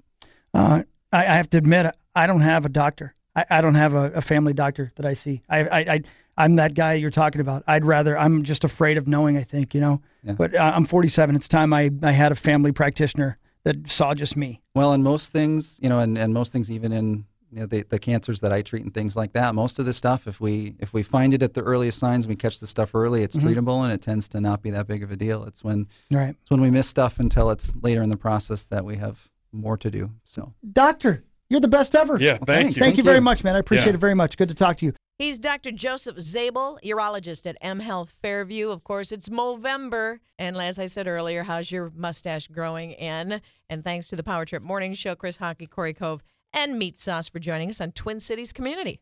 Uh, 0.55 0.83
I, 1.13 1.19
I 1.19 1.37
have 1.37 1.51
to 1.51 1.59
admit, 1.59 1.95
I 2.15 2.27
don't 2.27 2.41
have 2.41 2.65
a 2.65 2.69
doctor. 2.69 3.15
I, 3.37 3.45
I 3.51 3.61
don't 3.61 3.75
have 3.77 3.95
a, 3.95 4.11
a 4.13 4.21
family 4.21 4.53
doctor 4.53 4.93
that 4.97 5.07
I 5.07 5.15
see. 5.15 5.43
I, 5.49 5.61
I, 5.65 5.79
I 5.95 6.01
I'm 6.37 6.57
that 6.57 6.75
guy 6.75 6.95
you're 6.95 7.11
talking 7.11 7.41
about. 7.41 7.63
I'd 7.67 7.85
rather. 7.85 8.19
I'm 8.19 8.43
just 8.45 8.65
afraid 8.65 8.97
of 8.99 9.07
knowing. 9.07 9.37
I 9.37 9.43
think 9.43 9.75
you 9.75 9.81
know. 9.81 10.01
Yeah. 10.25 10.33
But 10.33 10.55
uh, 10.55 10.73
I'm 10.75 10.85
47. 10.85 11.37
It's 11.37 11.49
time 11.49 11.73
I 11.73 11.91
I 12.03 12.13
had 12.13 12.33
a 12.33 12.35
family 12.35 12.73
practitioner 12.73 13.39
that 13.65 13.91
saw 13.91 14.15
just 14.15 14.37
me. 14.37 14.61
Well, 14.75 14.93
and 14.93 15.05
most 15.05 15.33
things, 15.33 15.79
you 15.83 15.89
know, 15.89 15.99
and, 16.01 16.17
and 16.17 16.33
most 16.33 16.51
things, 16.53 16.71
even 16.71 16.93
in 16.93 17.25
you 17.53 17.61
know, 17.61 17.67
the, 17.67 17.83
the 17.83 17.99
cancers 17.99 18.41
that 18.41 18.53
I 18.53 18.63
treat 18.63 18.85
and 18.85 18.95
things 18.95 19.17
like 19.17 19.33
that, 19.35 19.55
most 19.55 19.79
of 19.79 19.85
the 19.85 19.93
stuff, 19.93 20.27
if 20.27 20.41
we 20.41 20.75
if 20.79 20.93
we 20.95 21.03
find 21.03 21.35
it 21.35 21.43
at 21.43 21.55
the 21.55 21.63
earliest 21.63 21.99
signs, 21.99 22.27
we 22.27 22.37
catch 22.37 22.59
the 22.59 22.67
stuff 22.67 22.95
early, 22.95 23.23
it's 23.23 23.37
Mhm. 23.37 23.43
treatable, 23.55 23.85
and 23.85 23.93
it 23.93 24.01
tends 24.03 24.27
to 24.29 24.41
not 24.41 24.63
be 24.63 24.71
that 24.71 24.87
big 24.87 25.03
of 25.03 25.11
a 25.13 25.17
deal. 25.17 25.45
It's 25.45 25.63
when 25.63 25.87
Right. 26.11 26.31
it's 26.41 26.51
when 26.51 26.61
we 26.63 26.71
miss 26.71 26.89
stuff 26.89 27.21
until 27.21 27.51
it's 27.51 27.75
later 27.83 28.03
in 28.03 28.09
the 28.09 28.17
process 28.17 28.65
that 28.67 28.85
we 28.85 28.97
have 28.97 29.29
more 29.53 29.77
to 29.79 29.91
do. 29.91 30.11
So 30.25 30.55
Doctor, 30.73 31.23
you're 31.49 31.61
the 31.61 31.69
best 31.69 31.95
ever. 31.95 32.19
Yeah, 32.21 32.37
thank 32.39 32.69
you. 32.69 32.73
Thank 32.81 32.97
you. 32.97 32.99
you 32.99 33.05
very 33.05 33.17
you. 33.19 33.23
much, 33.23 33.43
man. 33.45 33.57
I 33.57 33.59
appreciate 33.59 33.89
Yeah. 33.89 33.95
it 33.95 34.01
very 34.01 34.15
much. 34.15 34.37
Good 34.37 34.49
to 34.49 34.55
talk 34.55 34.79
to 34.79 34.87
you. 34.87 34.93
He's 35.19 35.39
Dr. 35.39 35.71
Joseph 35.71 36.17
Zabell, 36.17 36.79
urologist 36.83 37.47
at 37.47 37.57
M 37.61 37.81
Health 37.81 38.11
Fairview. 38.23 38.71
Of 38.71 38.85
course, 38.85 39.13
it's 39.13 39.29
Movember. 39.29 40.21
And 40.39 40.57
as 40.57 40.79
I 40.79 40.87
said 40.87 41.07
earlier, 41.07 41.43
how's 41.43 41.71
your 41.71 41.93
mustache 41.95 42.49
growing 42.49 42.93
in? 42.93 43.43
And 43.69 43.85
thanks 43.85 44.09
to 44.09 44.17
the 44.17 44.23
Power 44.23 44.47
Trip 44.47 44.63
Morning 44.63 44.95
Show, 44.95 45.15
Chris 45.15 45.37
Hawkey, 45.37 45.69
Cory 45.69 45.93
Cove, 45.93 46.23
and 46.55 46.79
Meat 46.79 46.99
Sauce 46.99 47.29
for 47.29 47.39
joining 47.39 47.69
us 47.69 47.83
on 47.83 47.93
Twin 47.93 48.19
Cities 48.19 48.53
Community. 48.55 48.99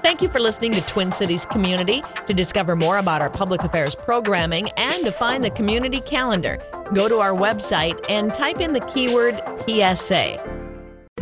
Thank 0.00 0.22
you 0.22 0.28
for 0.28 0.38
listening 0.38 0.72
to 0.72 0.80
Twin 0.82 1.10
Cities 1.10 1.44
Community. 1.44 2.02
To 2.28 2.32
discover 2.32 2.76
more 2.76 2.98
about 2.98 3.20
our 3.20 3.28
public 3.28 3.64
affairs 3.64 3.96
programming 3.96 4.70
and 4.76 5.04
to 5.04 5.10
find 5.10 5.42
the 5.42 5.50
community 5.50 6.00
calendar, 6.00 6.58
go 6.94 7.08
to 7.08 7.18
our 7.18 7.32
website 7.32 8.04
and 8.08 8.32
type 8.32 8.60
in 8.60 8.72
the 8.72 8.80
keyword 8.80 9.42
PSA. 9.66 10.67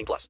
18 0.00 0.06
plus. 0.06 0.28